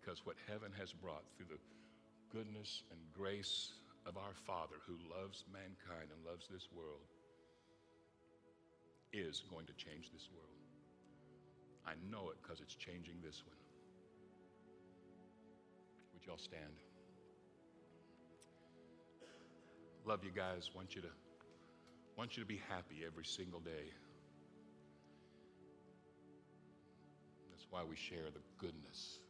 because 0.08 0.24
what 0.24 0.36
heaven 0.48 0.70
has 0.78 0.92
brought 0.92 1.24
through 1.36 1.46
the 1.50 1.60
goodness 2.32 2.82
and 2.90 3.00
grace 3.12 3.72
of 4.06 4.16
our 4.16 4.34
Father 4.46 4.76
who 4.86 4.96
loves 5.10 5.44
mankind 5.52 6.08
and 6.14 6.24
loves 6.24 6.46
this 6.48 6.68
world 6.72 7.04
is 9.12 9.42
going 9.50 9.66
to 9.66 9.72
change 9.72 10.10
this 10.12 10.28
world. 10.32 10.67
I 11.88 11.94
know 12.12 12.28
it 12.28 12.36
because 12.42 12.60
it's 12.60 12.74
changing 12.74 13.16
this 13.24 13.42
one. 13.46 13.56
Would 16.12 16.26
y'all 16.26 16.36
stand? 16.36 16.76
Love 20.04 20.22
you 20.22 20.30
guys. 20.30 20.70
Want 20.74 20.94
you 20.94 21.00
to 21.02 21.08
want 22.16 22.36
you 22.36 22.42
to 22.42 22.46
be 22.46 22.60
happy 22.68 23.04
every 23.06 23.24
single 23.24 23.60
day. 23.60 23.92
That's 27.50 27.66
why 27.70 27.84
we 27.88 27.96
share 27.96 28.30
the 28.34 28.40
goodness, 28.58 29.20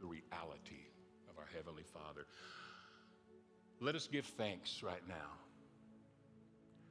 the 0.00 0.06
reality 0.06 0.88
of 1.30 1.38
our 1.38 1.46
Heavenly 1.54 1.84
Father. 1.92 2.26
Let 3.80 3.94
us 3.94 4.08
give 4.10 4.24
thanks 4.24 4.82
right 4.82 5.06
now. 5.08 5.30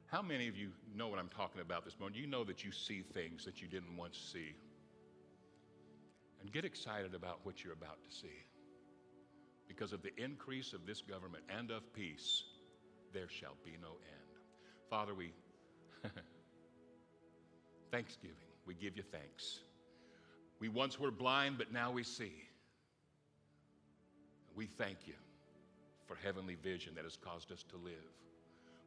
How 0.06 0.22
many 0.22 0.48
of 0.48 0.56
you 0.56 0.70
know 0.94 1.08
what 1.08 1.18
I'm 1.18 1.28
talking 1.28 1.60
about 1.60 1.84
this 1.84 1.98
morning? 1.98 2.18
You 2.20 2.26
know 2.26 2.44
that 2.44 2.64
you 2.64 2.70
see 2.70 3.02
things 3.02 3.44
that 3.44 3.60
you 3.60 3.68
didn't 3.68 3.96
once 3.96 4.16
see. 4.32 4.54
And 6.44 6.52
get 6.52 6.66
excited 6.66 7.14
about 7.14 7.40
what 7.44 7.64
you're 7.64 7.72
about 7.72 8.04
to 8.04 8.14
see. 8.14 8.44
Because 9.66 9.94
of 9.94 10.02
the 10.02 10.14
increase 10.22 10.74
of 10.74 10.84
this 10.86 11.00
government 11.00 11.42
and 11.48 11.70
of 11.70 11.90
peace, 11.94 12.44
there 13.14 13.30
shall 13.30 13.56
be 13.64 13.78
no 13.80 13.88
end. 13.88 14.42
Father, 14.90 15.14
we, 15.14 15.32
thanksgiving, 17.90 18.36
we 18.66 18.74
give 18.74 18.94
you 18.94 19.02
thanks. 19.10 19.60
We 20.60 20.68
once 20.68 21.00
were 21.00 21.10
blind, 21.10 21.56
but 21.56 21.72
now 21.72 21.90
we 21.90 22.02
see. 22.02 22.34
We 24.54 24.66
thank 24.66 24.98
you 25.06 25.14
for 26.06 26.14
heavenly 26.14 26.56
vision 26.62 26.94
that 26.96 27.04
has 27.04 27.16
caused 27.16 27.50
us 27.52 27.64
to 27.70 27.76
live. 27.78 27.94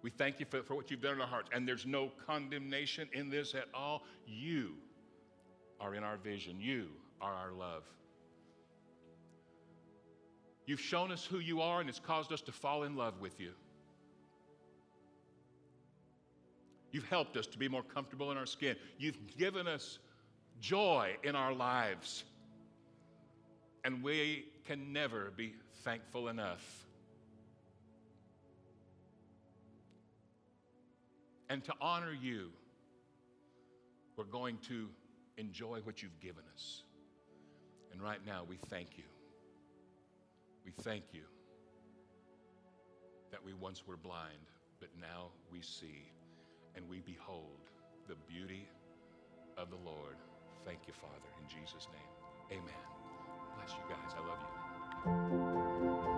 We 0.03 0.11
thank 0.11 0.39
you 0.39 0.45
for, 0.47 0.61
for 0.61 0.75
what 0.75 0.91
you've 0.91 1.01
done 1.01 1.15
in 1.15 1.21
our 1.21 1.27
hearts. 1.27 1.49
And 1.51 1.67
there's 1.67 1.87
no 1.87 2.11
condemnation 2.27 3.09
in 3.13 3.31
this 3.31 3.55
at 3.55 3.65
all. 3.73 4.03
You 4.27 4.73
are 5.81 5.95
in 5.95 6.03
our 6.03 6.17
vision, 6.17 6.61
you 6.61 6.89
are 7.21 7.33
our 7.33 7.51
love. 7.51 7.83
You've 10.65 10.81
shown 10.81 11.11
us 11.11 11.25
who 11.25 11.39
you 11.39 11.61
are, 11.61 11.79
and 11.79 11.89
it's 11.89 11.99
caused 11.99 12.33
us 12.33 12.41
to 12.41 12.51
fall 12.51 12.83
in 12.83 12.95
love 12.95 13.21
with 13.21 13.39
you. 13.39 13.51
You've 16.91 17.07
helped 17.07 17.37
us 17.37 17.47
to 17.47 17.57
be 17.57 17.67
more 17.67 17.83
comfortable 17.83 18.31
in 18.31 18.37
our 18.37 18.45
skin. 18.45 18.75
You've 18.97 19.17
given 19.37 19.67
us 19.67 19.99
joy 20.59 21.15
in 21.23 21.35
our 21.35 21.53
lives. 21.53 22.23
And 23.83 24.03
we 24.03 24.45
can 24.65 24.91
never 24.91 25.31
be 25.37 25.53
thankful 25.83 26.27
enough. 26.27 26.85
And 31.49 31.63
to 31.63 31.73
honor 31.79 32.11
you, 32.11 32.49
we're 34.17 34.25
going 34.25 34.57
to 34.67 34.89
enjoy 35.37 35.79
what 35.83 36.01
you've 36.01 36.19
given 36.19 36.43
us. 36.53 36.83
And 37.91 38.01
right 38.01 38.19
now, 38.25 38.43
we 38.47 38.57
thank 38.69 38.97
you. 38.97 39.03
We 40.65 40.71
thank 40.83 41.13
you 41.13 41.23
that 43.31 43.43
we 43.43 43.53
once 43.53 43.85
were 43.87 43.97
blind, 43.97 44.51
but 44.79 44.89
now 44.99 45.27
we 45.51 45.61
see 45.61 46.11
and 46.75 46.87
we 46.89 47.01
behold 47.01 47.59
the 48.07 48.15
beauty 48.27 48.67
of 49.57 49.69
the 49.69 49.77
Lord. 49.77 50.17
Thank 50.65 50.79
you, 50.87 50.93
Father, 50.93 51.29
in 51.41 51.47
Jesus' 51.47 51.87
name. 51.91 52.59
Amen. 52.59 52.83
Bless 53.55 53.71
you 53.71 53.83
guys. 53.89 54.13
I 54.15 54.21
love 54.27 54.39
you. 56.11 56.16